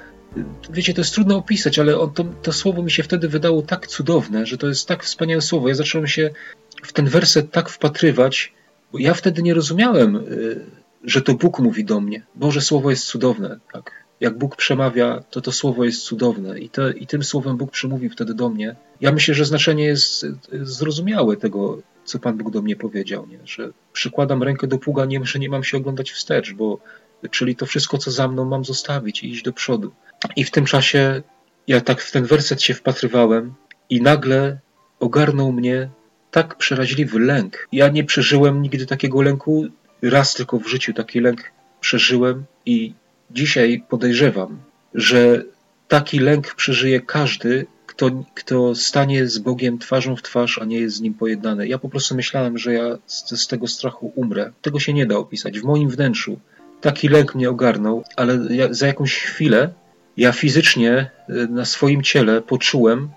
Wiecie, 0.70 0.94
to 0.94 1.02
jest 1.02 1.14
trudno 1.14 1.38
opisać, 1.38 1.80
ale 1.80 1.94
to, 1.94 2.24
to 2.42 2.54
słowo 2.54 2.84
mi 2.84 2.92
się 2.92 3.04
wtedy 3.04 3.28
wydało 3.28 3.62
tak 3.62 3.88
cudowne, 3.88 4.46
że 4.46 4.58
to 4.58 4.68
jest 4.68 4.88
tak 4.88 5.04
wspaniałe 5.04 5.42
słowo. 5.42 5.68
Ja 5.68 5.76
zacząłem 5.76 6.08
się 6.08 6.30
w 6.84 6.94
ten 6.94 7.06
werset 7.06 7.52
tak 7.52 7.70
wpatrywać, 7.70 8.54
bo 8.92 9.00
ja 9.00 9.14
wtedy 9.14 9.44
nie 9.44 9.54
rozumiałem 9.54 10.16
y, 10.16 10.66
że 11.04 11.22
to 11.22 11.34
Bóg 11.34 11.60
mówi 11.60 11.86
do 11.86 12.02
mnie. 12.02 12.24
Boże 12.36 12.62
Słowo 12.62 12.90
jest 12.90 13.06
cudowne. 13.06 13.60
Tak? 13.74 13.92
Jak 14.20 14.38
Bóg 14.38 14.56
przemawia, 14.56 15.24
to 15.30 15.42
to 15.42 15.52
Słowo 15.52 15.86
jest 15.86 16.04
cudowne 16.04 16.60
i, 16.60 16.70
te, 16.70 16.92
i 16.92 17.08
tym 17.08 17.24
Słowem 17.24 17.58
Bóg 17.58 17.72
przemówił 17.72 18.10
wtedy 18.10 18.34
do 18.34 18.50
mnie. 18.50 18.76
Ja 19.02 19.12
myślę, 19.12 19.36
że 19.36 19.46
znaczenie 19.46 19.84
jest 19.84 20.26
zrozumiałe 20.52 21.38
tego, 21.38 21.82
co 22.12 22.20
Pan 22.20 22.38
Bóg 22.38 22.52
do 22.52 22.62
mnie 22.62 22.76
powiedział, 22.76 23.28
nie? 23.28 23.40
że 23.46 23.72
przykładam 23.94 24.44
rękę 24.44 24.68
do 24.68 24.78
pługa, 24.78 25.06
nie, 25.06 25.26
że 25.26 25.40
nie 25.40 25.50
mam 25.50 25.64
się 25.64 25.78
oglądać 25.78 26.12
wstecz, 26.12 26.54
bo 26.54 26.80
czyli 27.32 27.56
to 27.56 27.66
wszystko, 27.66 27.98
co 27.98 28.12
za 28.12 28.28
mną 28.28 28.46
mam 28.46 28.66
zostawić 28.66 29.24
i 29.24 29.32
iść 29.32 29.44
do 29.44 29.54
przodu. 29.54 29.92
I 30.36 30.44
w 30.44 30.52
tym 30.52 30.66
czasie 30.66 31.22
ja 31.68 31.82
tak 31.82 32.02
w 32.02 32.12
ten 32.12 32.26
werset 32.26 32.62
się 32.62 32.74
wpatrywałem 32.74 33.54
i 33.90 34.02
nagle 34.02 34.60
ogarnął 35.00 35.52
mnie 35.52 35.90
tak 36.32 36.56
przeraźliwy 36.56 37.20
lęk. 37.20 37.68
Ja 37.72 37.88
nie 37.88 38.04
przeżyłem 38.04 38.62
nigdy 38.62 38.86
takiego 38.86 39.22
lęku 39.22 39.68
raz 40.02 40.34
tylko 40.34 40.60
w 40.60 40.68
życiu 40.68 40.94
taki 40.94 41.20
lęk 41.20 41.52
przeżyłem 41.82 42.46
i 42.66 42.94
dzisiaj 43.32 43.84
podejrzewam, 43.90 44.60
że 44.94 45.44
taki 45.88 46.20
lęk 46.20 46.56
przeżyje 46.56 47.02
każdy, 47.02 47.66
kto, 47.92 48.24
kto 48.34 48.76
stanie 48.76 49.28
z 49.28 49.38
Bogiem 49.38 49.78
twarzą 49.78 50.16
w 50.16 50.22
twarz, 50.22 50.60
a 50.60 50.66
nie 50.66 50.80
jest 50.80 50.96
z 50.96 51.02
Nim 51.02 51.14
pojednany. 51.14 51.68
Ja 51.68 51.78
po 51.78 51.90
prostu 51.90 52.16
myślałem, 52.16 52.58
że 52.58 52.74
ja 52.74 52.98
z, 53.06 53.42
z 53.42 53.48
tego 53.48 53.68
strachu 53.68 54.12
umrę. 54.16 54.52
Tego 54.62 54.80
się 54.80 54.94
nie 54.94 55.06
da 55.06 55.18
opisać. 55.18 55.60
W 55.60 55.64
moim 55.64 55.90
wnętrzu 55.90 56.40
taki 56.82 57.08
lęk 57.08 57.36
mnie 57.36 57.50
ogarnął, 57.50 58.04
ale 58.16 58.40
ja, 58.50 58.74
za 58.74 58.88
jakąś 58.88 59.16
chwilę 59.16 59.70
ja 60.18 60.32
fizycznie 60.32 61.12
e, 61.30 61.34
na 61.48 61.66
swoim 61.66 62.04
ciele 62.04 62.42
poczułem, 62.42 63.10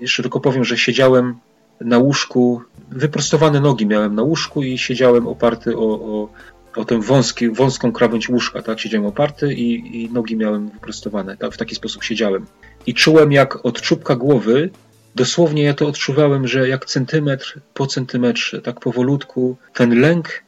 jeszcze 0.00 0.22
tylko 0.22 0.40
powiem, 0.40 0.64
że 0.64 0.78
siedziałem 0.78 1.34
na 1.80 1.98
łóżku, 1.98 2.62
wyprostowane 2.90 3.60
nogi 3.60 3.86
miałem 3.86 4.14
na 4.14 4.22
łóżku 4.22 4.62
i 4.62 4.78
siedziałem 4.78 5.26
oparty 5.26 5.76
o, 5.76 5.84
o, 5.84 6.28
o 6.76 6.84
tę 6.84 7.00
wąski, 7.00 7.50
wąską 7.50 7.92
krawędź 7.92 8.28
łóżka, 8.28 8.62
tak? 8.62 8.80
Siedziałem 8.80 9.06
oparty 9.06 9.54
i, 9.54 10.02
i 10.02 10.10
nogi 10.10 10.36
miałem 10.36 10.68
wyprostowane, 10.68 11.36
tak? 11.36 11.52
W 11.52 11.56
taki 11.56 11.74
sposób 11.74 12.04
siedziałem. 12.04 12.46
I 12.86 12.94
czułem 12.94 13.32
jak 13.32 13.66
od 13.66 13.80
czubka 13.80 14.16
głowy, 14.16 14.70
dosłownie 15.14 15.62
ja 15.62 15.74
to 15.74 15.86
odczuwałem, 15.86 16.48
że 16.48 16.68
jak 16.68 16.86
centymetr 16.86 17.60
po 17.74 17.86
centymetrze, 17.86 18.62
tak 18.62 18.80
powolutku, 18.80 19.56
ten 19.74 20.00
lęk 20.00 20.42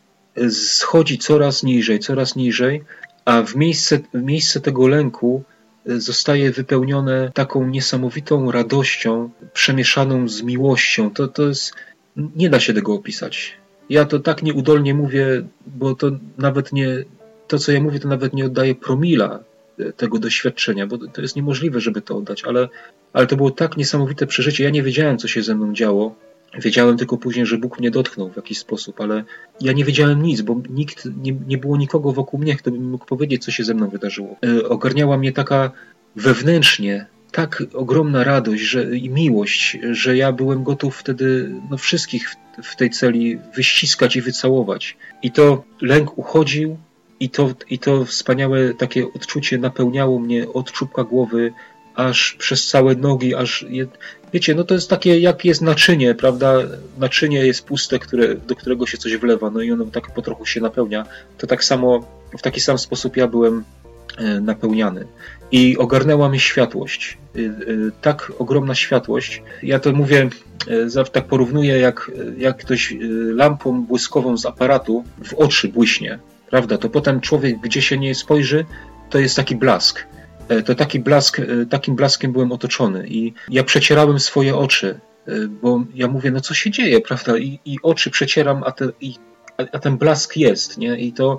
schodzi 0.51 1.19
coraz 1.19 1.63
niżej, 1.63 1.99
coraz 1.99 2.37
niżej, 2.37 2.85
a 3.25 3.43
w 3.43 3.57
miejsce, 3.57 3.99
w 4.15 4.23
miejsce 4.23 4.61
tego 4.61 4.89
lęku 4.89 5.43
zostaje 5.87 6.51
wypełnione 6.51 7.31
taką 7.35 7.67
niesamowitą 7.67 8.51
radością, 8.51 9.31
przemieszaną 9.53 10.29
z 10.29 10.43
miłością. 10.43 11.11
To, 11.11 11.29
to 11.29 11.49
jest, 11.49 11.75
nie 12.17 12.51
da 12.51 12.61
się 12.61 12.75
tego 12.75 12.95
opisać. 12.95 13.60
Ja 13.91 14.05
to 14.05 14.19
tak 14.19 14.43
nieudolnie 14.43 14.95
mówię, 14.95 15.43
bo 15.67 15.95
to 15.95 16.11
nawet 16.39 16.73
nie, 16.73 17.05
to 17.49 17.59
co 17.59 17.73
ja 17.73 17.81
mówię, 17.81 18.01
to 18.01 18.09
nawet 18.09 18.33
nie 18.33 18.47
oddaje 18.47 18.75
promila 18.75 19.41
tego 19.97 20.19
doświadczenia, 20.19 20.87
bo 20.87 20.99
to 20.99 21.23
jest 21.23 21.37
niemożliwe, 21.37 21.81
żeby 21.81 22.03
to 22.03 22.17
oddać, 22.17 22.45
ale, 22.45 22.69
ale 23.13 23.27
to 23.27 23.37
było 23.37 23.51
tak 23.51 23.77
niesamowite 23.77 24.27
przeżycie. 24.27 24.65
Ja 24.65 24.71
nie 24.71 24.83
wiedziałem, 24.83 25.19
co 25.19 25.29
się 25.29 25.43
ze 25.43 25.55
mną 25.55 25.75
działo. 25.75 26.15
Wiedziałem 26.59 26.97
tylko 26.97 27.17
później, 27.17 27.47
że 27.47 27.59
Bóg 27.59 27.79
mnie 27.79 27.91
dotknął 27.91 28.31
w 28.31 28.37
jakiś 28.37 28.59
sposób, 28.59 29.01
ale 29.01 29.25
ja 29.61 29.73
nie 29.73 29.85
wiedziałem 29.85 30.23
nic, 30.23 30.41
bo 30.41 30.61
nikt, 30.71 31.09
nie, 31.23 31.33
nie 31.47 31.59
było 31.59 31.77
nikogo 31.77 32.13
wokół 32.13 32.41
mnie, 32.41 32.57
kto 32.57 32.71
by 32.71 32.79
mi 32.79 32.87
mógł 32.87 33.07
powiedzieć, 33.07 33.45
co 33.45 33.51
się 33.51 33.65
ze 33.65 33.75
mną 33.75 33.89
wydarzyło. 33.89 34.37
E, 34.47 34.69
ogarniała 34.69 35.19
mnie 35.19 35.33
taka 35.33 35.71
wewnętrznie 36.17 37.07
tak 37.31 37.63
ogromna 37.75 38.25
radość 38.25 38.63
że, 38.63 38.97
i 38.97 39.11
miłość, 39.11 39.79
że 39.91 40.17
ja 40.17 40.33
byłem 40.33 40.65
gotów 40.65 40.97
wtedy 40.97 41.51
no, 41.71 41.77
wszystkich 41.77 42.31
w, 42.31 42.37
w 42.63 42.77
tej 42.77 42.91
celi 42.91 43.39
wyściskać 43.57 44.17
i 44.17 44.21
wycałować. 44.21 44.97
I 45.23 45.31
to 45.31 45.65
lęk 45.81 46.19
uchodził, 46.19 46.77
i 47.21 47.31
to, 47.31 47.55
I 47.71 47.79
to 47.79 48.05
wspaniałe 48.05 48.75
takie 48.75 49.13
odczucie 49.13 49.59
napełniało 49.59 50.19
mnie 50.19 50.49
od 50.53 50.73
czubka 50.73 51.05
głowy 51.05 51.53
aż 51.95 52.37
przez 52.39 52.67
całe 52.67 52.95
nogi, 52.95 53.35
aż 53.35 53.67
je, 53.69 53.87
wiecie, 54.33 54.55
no 54.55 54.65
to 54.65 54.75
jest 54.75 54.91
takie 54.91 55.21
jak 55.21 55.45
jest 55.45 55.63
naczynie, 55.63 56.15
prawda? 56.15 56.55
Naczynie 56.99 57.47
jest 57.47 57.65
puste, 57.65 57.99
które, 57.99 58.35
do 58.35 58.57
którego 58.57 58.87
się 58.87 58.99
coś 58.99 59.17
wlewa, 59.17 59.51
no 59.51 59.61
i 59.61 59.73
ono 59.73 59.85
tak 59.85 60.15
po 60.15 60.23
trochu 60.23 60.47
się 60.47 60.61
napełnia. 60.61 61.07
To 61.39 61.47
tak 61.47 61.65
samo, 61.65 62.07
w 62.39 62.43
taki 62.43 62.61
sam 62.61 62.79
sposób 62.79 63.17
ja 63.17 63.27
byłem 63.27 63.65
e, 64.19 64.41
napełniany. 64.41 65.07
I 65.53 65.79
ogarnęła 65.79 66.29
mnie 66.29 66.41
światłość. 66.41 67.19
E, 67.37 67.41
e, 67.41 67.45
tak 68.01 68.33
ogromna 68.39 68.75
światłość. 68.75 69.43
Ja 69.63 69.79
to 69.79 69.93
mówię, 69.93 70.29
tak 71.13 71.27
porównuję, 71.27 71.79
jak, 71.79 72.11
jak 72.39 72.57
ktoś 72.57 72.95
lampą 73.35 73.83
błyskową 73.83 74.39
z 74.39 74.47
aparatu 74.47 75.05
w 75.25 75.35
oczy 75.35 75.69
błyśnie, 75.69 76.19
prawda? 76.51 76.79
To 76.79 76.91
potem 76.91 77.21
człowiek, 77.21 77.61
gdzie 77.61 77.83
się 77.83 77.99
nie 77.99 78.15
spojrzy, 78.15 78.65
to 79.11 79.19
jest 79.19 79.37
taki 79.37 79.57
blask. 79.57 80.07
E, 80.51 80.63
to 80.63 80.75
taki 80.75 81.01
blask, 81.01 81.41
e, 81.41 81.67
takim 81.67 81.97
blaskiem 81.97 82.33
byłem 82.33 82.53
otoczony 82.53 83.07
i 83.09 83.33
ja 83.49 83.65
przecierałem 83.65 84.21
swoje 84.21 84.57
oczy, 84.57 85.01
e, 85.29 85.33
bo 85.49 85.85
ja 85.95 86.09
mówię, 86.09 86.31
no 86.31 86.41
co 86.41 86.55
się 86.55 86.71
dzieje, 86.71 87.01
prawda? 87.01 87.39
I, 87.39 87.61
i 87.65 87.79
oczy 87.83 88.11
przecieram, 88.11 88.63
a, 88.67 88.73
te, 88.73 88.89
i, 89.01 89.15
a, 89.73 89.79
ten 89.79 89.97
blask 89.99 90.37
jest, 90.37 90.79
nie? 90.79 91.01
I 91.01 91.13
to, 91.13 91.39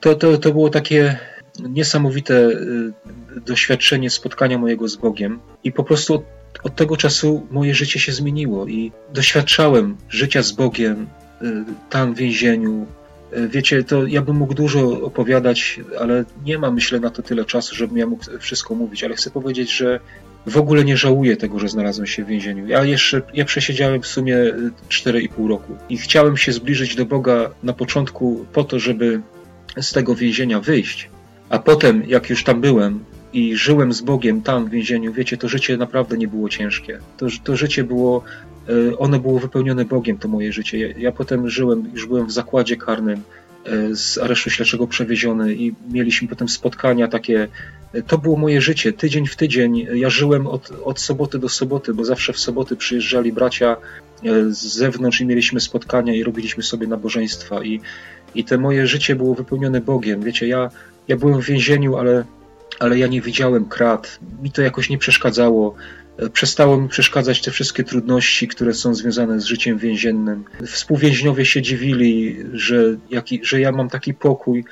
to, 0.00 0.14
to, 0.14 0.38
to 0.38 0.52
było 0.52 0.70
takie 0.70 1.18
niesamowite 1.58 2.50
doświadczenie 3.46 4.10
spotkania 4.10 4.58
mojego 4.58 4.88
z 4.88 4.96
Bogiem 4.96 5.40
i 5.64 5.72
po 5.72 5.84
prostu 5.84 6.14
od, 6.14 6.22
od 6.62 6.76
tego 6.76 6.96
czasu 6.96 7.46
moje 7.50 7.74
życie 7.74 8.00
się 8.00 8.12
zmieniło 8.12 8.66
i 8.66 8.92
doświadczałem 9.14 9.96
życia 10.08 10.42
z 10.42 10.52
Bogiem 10.52 11.06
tam 11.90 12.14
w 12.14 12.18
więzieniu, 12.18 12.86
E, 13.32 13.48
wiecie, 13.48 13.84
to 13.84 14.06
ja 14.06 14.22
bym 14.22 14.36
mógł 14.36 14.54
dużo 14.54 15.02
opowiadać, 15.02 15.80
ale 16.00 16.24
nie 16.44 16.58
ma, 16.58 16.70
myślę, 16.70 17.00
na 17.00 17.10
to 17.10 17.22
tyle 17.22 17.44
czasu, 17.44 17.74
żebym 17.74 17.98
ja 17.98 18.06
mógł 18.06 18.24
wszystko 18.40 18.74
mówić, 18.74 19.04
ale 19.04 19.14
chcę 19.14 19.30
powiedzieć, 19.30 19.72
że 19.72 20.00
w 20.46 20.56
ogóle 20.56 20.84
nie 20.84 20.96
żałuję 20.96 21.36
tego, 21.36 21.58
że 21.58 21.68
znalazłem 21.68 22.06
się 22.06 22.24
w 22.24 22.26
więzieniu. 22.26 22.66
Ja 22.66 22.84
jeszcze, 22.84 23.22
ja 23.34 23.44
przesiedziałem 23.44 24.02
w 24.02 24.06
sumie 24.06 24.36
4,5 24.88 25.48
roku 25.48 25.76
i 25.88 25.96
chciałem 25.96 26.36
się 26.36 26.52
zbliżyć 26.52 26.94
do 26.94 27.04
Boga 27.04 27.50
na 27.62 27.72
początku 27.72 28.46
po 28.52 28.64
to, 28.64 28.78
żeby 28.78 29.20
z 29.80 29.92
tego 29.92 30.14
więzienia 30.14 30.60
wyjść, 30.60 31.10
a 31.48 31.58
potem, 31.58 32.02
jak 32.06 32.30
już 32.30 32.44
tam 32.44 32.60
byłem 32.60 33.04
i 33.32 33.56
żyłem 33.56 33.92
z 33.92 34.00
Bogiem 34.00 34.42
tam 34.42 34.66
w 34.66 34.70
więzieniu, 34.70 35.12
wiecie, 35.12 35.36
to 35.36 35.48
życie 35.48 35.76
naprawdę 35.76 36.18
nie 36.18 36.28
było 36.28 36.48
ciężkie. 36.48 36.98
To, 37.16 37.26
to 37.44 37.56
życie 37.56 37.84
było 37.84 38.24
E, 38.68 38.98
ono 38.98 39.18
było 39.18 39.38
wypełnione 39.38 39.84
Bogiem, 39.84 40.18
to 40.18 40.28
moje 40.28 40.52
życie. 40.52 40.78
Ja, 40.78 40.88
ja, 40.98 41.12
potem 41.12 41.50
żyłem, 41.50 41.90
już 41.94 42.06
byłem 42.06 42.26
w 42.26 42.32
zakładzie 42.32 42.76
karnym. 42.76 43.22
z 43.92 44.18
aresztu 44.18 44.50
śledczego 44.50 44.86
przewieziony 44.86 45.54
i 45.54 45.74
mieliśmy 45.90 46.28
potem 46.28 46.48
spotkania 46.48 47.08
takie. 47.08 47.48
To 48.06 48.18
było 48.18 48.36
moje 48.36 48.60
życie, 48.60 48.92
tydzień 48.92 49.26
w 49.26 49.36
tydzień. 49.36 49.86
Ja 49.94 50.10
żyłem 50.10 50.46
od, 50.46 50.70
od 50.84 51.00
soboty 51.00 51.38
do 51.38 51.48
soboty, 51.48 51.94
bo 51.94 52.04
zawsze 52.04 52.32
w 52.32 52.38
soboty 52.38 52.76
przyjeżdżali 52.76 53.32
bracia 53.32 53.76
z 54.48 54.58
zewnątrz 54.58 55.20
i 55.20 55.26
mieliśmy 55.26 55.60
spotkania 55.60 56.14
i 56.14 56.22
robiliśmy 56.22 56.62
sobie 56.62 56.86
nabożeństwa 56.86 57.64
i, 57.64 57.80
i 58.34 58.44
te 58.44 58.58
moje 58.58 58.86
życie 58.86 59.16
było 59.16 59.34
wypełnione 59.34 59.80
Bogiem. 59.80 60.22
Wiecie, 60.22 60.48
ja, 60.48 60.70
ja 61.08 61.16
byłem 61.16 61.42
w 61.42 61.46
więzieniu, 61.46 61.96
ale, 61.96 62.24
ale 62.78 62.98
ja 62.98 63.06
nie 63.06 63.20
widziałem 63.20 63.64
krat. 63.64 64.18
Mi 64.42 64.50
to 64.50 64.62
jakoś 64.62 64.90
nie 64.90 64.98
przeszkadzało. 64.98 65.74
Przestało 66.32 66.80
mi 66.80 66.88
przeszkadzać 66.88 67.42
te 67.42 67.50
wszystkie 67.50 67.84
trudności, 67.84 68.48
które 68.48 68.74
są 68.74 68.94
związane 68.94 69.40
z 69.40 69.44
życiem 69.44 69.78
więziennym. 69.78 70.44
Współwięźniowie 70.66 71.44
się 71.44 71.62
dziwili, 71.62 72.36
że, 72.52 72.96
jaki, 73.10 73.40
że 73.42 73.60
ja 73.60 73.72
mam 73.72 73.88
taki 73.88 74.14
pokój. 74.14 74.64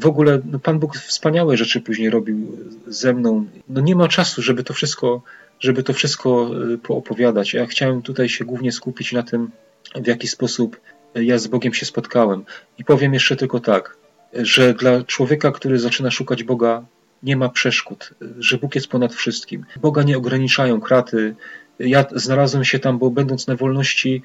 W 0.00 0.06
ogóle 0.06 0.40
no 0.44 0.58
Pan 0.58 0.78
Bóg 0.78 0.96
wspaniałe 0.96 1.56
rzeczy 1.56 1.80
później 1.80 2.10
robił 2.10 2.58
ze 2.86 3.12
mną. 3.12 3.46
No 3.68 3.80
nie 3.80 3.96
ma 3.96 4.08
czasu, 4.08 4.42
żeby 4.42 4.64
to 4.64 4.74
wszystko, 4.74 5.22
żeby 5.60 5.82
to 5.82 5.92
wszystko 5.92 6.50
e, 6.74 6.78
poopowiadać. 6.78 7.54
Ja 7.54 7.66
chciałem 7.66 8.02
tutaj 8.02 8.28
się 8.28 8.44
głównie 8.44 8.72
skupić 8.72 9.12
na 9.12 9.22
tym, 9.22 9.50
w 9.94 10.06
jaki 10.06 10.28
sposób 10.28 10.80
ja 11.14 11.38
z 11.38 11.46
Bogiem 11.46 11.74
się 11.74 11.86
spotkałem. 11.86 12.44
I 12.78 12.84
powiem 12.84 13.14
jeszcze 13.14 13.36
tylko 13.36 13.60
tak, 13.60 13.96
że 14.34 14.74
dla 14.74 15.04
człowieka, 15.04 15.52
który 15.52 15.78
zaczyna 15.78 16.10
szukać 16.10 16.44
Boga, 16.44 16.84
nie 17.22 17.36
ma 17.36 17.48
przeszkód, 17.48 18.10
że 18.38 18.58
Bóg 18.58 18.74
jest 18.74 18.86
ponad 18.86 19.14
wszystkim. 19.14 19.64
Boga 19.80 20.02
nie 20.02 20.18
ograniczają 20.18 20.80
kraty. 20.80 21.34
Ja 21.78 22.04
znalazłem 22.14 22.64
się 22.64 22.78
tam, 22.78 22.98
bo 22.98 23.10
będąc 23.10 23.46
na 23.46 23.56
wolności 23.56 24.22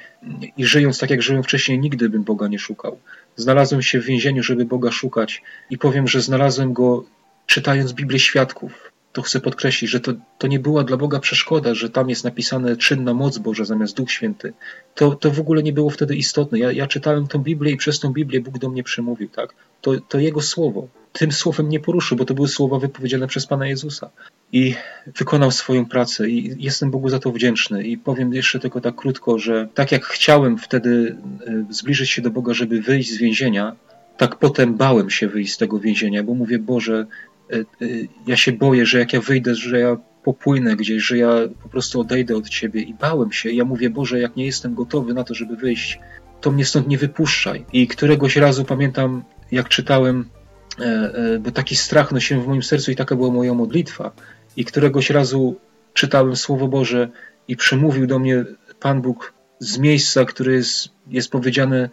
i 0.58 0.66
żyjąc 0.66 1.00
tak, 1.00 1.10
jak 1.10 1.22
żyłem 1.22 1.44
wcześniej, 1.44 1.80
nigdy 1.80 2.10
bym 2.10 2.24
Boga 2.24 2.48
nie 2.48 2.60
szukał. 2.60 3.00
Znalazłem 3.36 3.82
się 3.82 4.00
w 4.00 4.06
więzieniu, 4.06 4.44
żeby 4.44 4.66
Boga 4.66 4.92
szukać 4.92 5.44
i 5.70 5.78
powiem, 5.78 6.08
że 6.08 6.22
znalazłem 6.22 6.74
go 6.74 7.06
czytając 7.46 7.94
Biblię 7.94 8.20
Świadków. 8.20 8.87
To 9.18 9.22
chcę 9.22 9.40
podkreślić, 9.40 9.92
że 9.92 10.00
to, 10.00 10.14
to 10.38 10.48
nie 10.48 10.60
była 10.60 10.84
dla 10.84 10.98
Boga 10.98 11.20
przeszkoda, 11.20 11.74
że 11.74 11.90
tam 11.90 12.10
jest 12.10 12.24
napisane 12.24 12.76
czynna 12.76 13.14
moc 13.14 13.38
Boża 13.38 13.66
zamiast 13.66 13.98
Duch 13.98 14.12
Święty. 14.12 14.54
To, 14.96 15.16
to 15.16 15.32
w 15.32 15.40
ogóle 15.40 15.64
nie 15.64 15.74
było 15.74 15.90
wtedy 15.90 16.16
istotne. 16.16 16.60
Ja, 16.60 16.72
ja 16.72 16.88
czytałem 16.88 17.28
tą 17.28 17.40
Biblię 17.40 17.72
i 17.72 17.78
przez 17.78 18.00
tą 18.00 18.14
Biblię 18.14 18.42
Bóg 18.42 18.58
do 18.58 18.70
mnie 18.70 18.84
przemówił. 18.84 19.30
Tak? 19.30 19.54
To, 19.82 19.92
to 20.10 20.20
Jego 20.20 20.42
słowo 20.42 20.88
tym 21.14 21.32
słowem 21.32 21.70
nie 21.70 21.80
poruszył, 21.80 22.18
bo 22.18 22.26
to 22.26 22.34
były 22.34 22.48
słowa 22.48 22.80
wypowiedziane 22.80 23.28
przez 23.28 23.46
Pana 23.46 23.68
Jezusa. 23.68 24.10
I 24.52 24.76
wykonał 25.18 25.52
swoją 25.52 25.86
pracę 25.86 26.30
i 26.30 26.56
jestem 26.64 26.92
Bogu 26.92 27.10
za 27.10 27.20
to 27.20 27.32
wdzięczny. 27.32 27.84
I 27.84 27.98
powiem 27.98 28.34
jeszcze 28.34 28.60
tylko 28.60 28.82
tak 28.82 28.96
krótko, 28.96 29.40
że 29.40 29.68
tak 29.74 29.92
jak 29.92 30.06
chciałem 30.06 30.58
wtedy 30.58 31.18
e, 31.48 31.66
zbliżyć 31.70 32.10
się 32.10 32.22
do 32.22 32.30
Boga, 32.30 32.54
żeby 32.54 32.82
wyjść 32.82 33.12
z 33.12 33.18
więzienia, 33.18 33.76
tak 34.18 34.36
potem 34.36 34.76
bałem 34.76 35.10
się 35.10 35.28
wyjść 35.28 35.54
z 35.54 35.58
tego 35.58 35.80
więzienia, 35.80 36.24
bo 36.24 36.34
mówię, 36.34 36.60
Boże, 36.60 37.06
ja 38.28 38.38
się 38.38 38.52
boję, 38.52 38.86
że 38.86 39.00
jak 39.00 39.14
ja 39.14 39.22
wyjdę, 39.22 39.56
że 39.56 39.80
ja 39.80 39.98
popłynę 40.24 40.76
gdzieś, 40.76 41.04
że 41.04 41.18
ja 41.18 41.30
po 41.64 41.70
prostu 41.70 42.02
odejdę 42.02 42.38
od 42.38 42.50
Ciebie 42.50 42.82
i 42.82 42.94
bałem 42.94 43.32
się. 43.32 43.52
Ja 43.52 43.66
mówię, 43.66 43.90
Boże, 43.90 44.20
jak 44.20 44.36
nie 44.36 44.46
jestem 44.46 44.76
gotowy 44.76 45.14
na 45.14 45.24
to, 45.24 45.34
żeby 45.34 45.56
wyjść, 45.56 46.00
to 46.42 46.52
mnie 46.52 46.66
stąd 46.66 46.88
nie 46.88 46.98
wypuszczaj. 46.98 47.66
I 47.74 47.88
któregoś 47.88 48.36
razu 48.36 48.66
pamiętam, 48.66 49.24
jak 49.52 49.70
czytałem 49.70 50.26
E, 50.80 50.86
e, 50.86 51.40
bo 51.40 51.52
taki 51.52 51.76
strach 51.76 52.12
nosiłem 52.12 52.44
w 52.44 52.48
moim 52.48 52.64
sercu 52.64 52.92
i 52.92 52.96
taka 52.96 53.16
była 53.16 53.32
moja 53.32 53.54
modlitwa. 53.54 54.12
I 54.56 54.66
któregoś 54.66 55.10
razu 55.10 55.56
czytałem 55.94 56.36
Słowo 56.36 56.68
Boże 56.68 57.10
i 57.48 57.56
przemówił 57.56 58.08
do 58.08 58.20
mnie 58.20 58.46
Pan 58.80 59.02
Bóg 59.02 59.34
z 59.60 59.78
miejsca, 59.78 60.26
które 60.26 60.54
jest, 60.54 60.90
jest 61.08 61.32
powiedziane 61.32 61.78
e, 61.78 61.90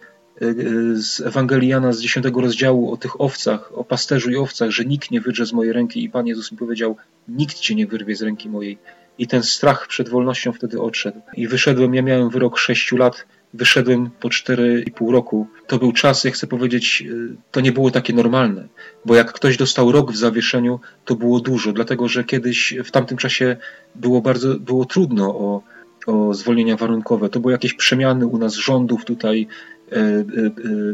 z 0.95 1.21
Ewangelii 1.21 1.69
Jana 1.69 1.93
z 1.93 2.01
10 2.01 2.25
rozdziału 2.35 2.91
o 2.91 2.97
tych 2.97 3.21
owcach, 3.21 3.71
o 3.77 3.83
pasterzu 3.83 4.31
i 4.31 4.35
owcach, 4.35 4.69
że 4.69 4.85
nikt 4.85 5.11
nie 5.11 5.21
wydrze 5.21 5.45
z 5.45 5.53
mojej 5.53 5.73
ręki 5.73 6.03
i 6.03 6.09
Pan 6.09 6.27
Jezus 6.27 6.51
mi 6.51 6.57
powiedział, 6.57 6.97
nikt 7.27 7.59
cię 7.59 7.75
nie 7.75 7.87
wyrwie 7.87 8.15
z 8.15 8.21
ręki 8.21 8.49
mojej. 8.49 8.77
I 9.17 9.27
ten 9.27 9.43
strach 9.43 9.87
przed 9.87 10.09
wolnością 10.09 10.53
wtedy 10.53 10.81
odszedł. 10.81 11.21
I 11.33 11.47
wyszedłem, 11.47 11.95
ja 11.95 12.01
miałem 12.01 12.29
wyrok 12.29 12.57
6 12.57 12.91
lat 12.91 13.25
wyszedłem 13.55 14.09
po 14.19 14.27
4,5 14.29 15.11
roku. 15.11 15.47
To 15.67 15.77
był 15.77 15.91
czas, 15.91 16.23
jak 16.23 16.33
chcę 16.33 16.47
powiedzieć, 16.47 17.03
y, 17.07 17.35
to 17.51 17.61
nie 17.61 17.71
było 17.71 17.91
takie 17.91 18.13
normalne, 18.13 18.67
bo 19.05 19.15
jak 19.15 19.33
ktoś 19.33 19.57
dostał 19.57 19.91
rok 19.91 20.11
w 20.11 20.17
zawieszeniu, 20.17 20.79
to 21.05 21.15
było 21.15 21.39
dużo, 21.39 21.73
dlatego 21.73 22.07
że 22.07 22.23
kiedyś 22.23 22.73
w 22.83 22.91
tamtym 22.91 23.17
czasie 23.17 23.57
było 23.95 24.21
bardzo 24.21 24.59
było 24.59 24.85
trudno 24.85 25.25
o, 25.29 25.61
o 26.07 26.33
zwolnienia 26.33 26.75
warunkowe. 26.75 27.29
To 27.29 27.39
były 27.39 27.53
jakieś 27.53 27.73
przemiany 27.73 28.27
u 28.27 28.37
nas 28.37 28.53
rządów 28.53 29.05
tutaj, 29.05 29.47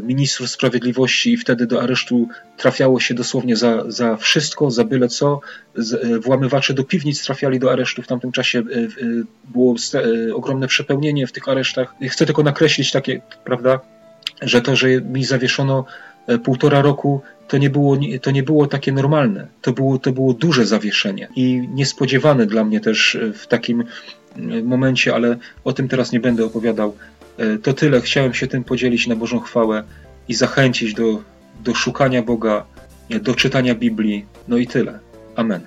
ministrów 0.02 0.50
sprawiedliwości 0.50 1.32
i 1.32 1.36
wtedy 1.36 1.66
do 1.66 1.82
aresztu 1.82 2.28
trafiało 2.56 3.00
się 3.00 3.14
dosłownie 3.14 3.56
za, 3.56 3.84
za 3.90 4.16
wszystko, 4.16 4.70
za 4.70 4.84
byle 4.84 5.08
co. 5.08 5.40
Włamywacze 6.20 6.74
do 6.74 6.84
piwnic 6.84 7.24
trafiali 7.24 7.58
do 7.58 7.72
aresztu. 7.72 8.02
W 8.02 8.06
tamtym 8.06 8.32
czasie 8.32 8.62
było 9.44 9.74
ogromne 10.34 10.66
przepełnienie 10.66 11.26
w 11.26 11.32
tych 11.32 11.48
aresztach. 11.48 11.94
Chcę 12.08 12.26
tylko 12.26 12.42
nakreślić 12.42 12.92
takie, 12.92 13.20
prawda, 13.44 13.80
że 14.42 14.62
to, 14.62 14.76
że 14.76 14.88
mi 14.88 15.24
zawieszono 15.24 15.84
półtora 16.44 16.82
roku, 16.82 17.20
to 17.48 17.58
nie 17.58 17.70
było, 17.70 17.96
to 18.22 18.30
nie 18.30 18.42
było 18.42 18.66
takie 18.66 18.92
normalne. 18.92 19.46
To 19.62 19.72
było, 19.72 19.98
to 19.98 20.12
było 20.12 20.32
duże 20.34 20.66
zawieszenie 20.66 21.28
i 21.36 21.68
niespodziewane 21.74 22.46
dla 22.46 22.64
mnie 22.64 22.80
też 22.80 23.18
w 23.34 23.46
takim 23.46 23.84
momencie, 24.64 25.14
ale 25.14 25.36
o 25.64 25.72
tym 25.72 25.88
teraz 25.88 26.12
nie 26.12 26.20
będę 26.20 26.44
opowiadał. 26.44 26.96
E, 27.38 27.58
to 27.58 27.72
tyle. 27.72 28.00
Chciałem 28.00 28.34
się 28.34 28.46
tym 28.46 28.64
podzielić 28.64 29.06
na 29.06 29.16
Bożą 29.16 29.40
chwałę 29.40 29.84
i 30.28 30.34
zachęcić 30.34 30.94
do, 30.94 31.22
do 31.64 31.74
szukania 31.74 32.22
Boga, 32.22 32.64
do 33.10 33.34
czytania 33.34 33.74
Biblii. 33.74 34.26
No 34.48 34.56
i 34.56 34.66
tyle. 34.66 34.98
Amen. 35.36 35.66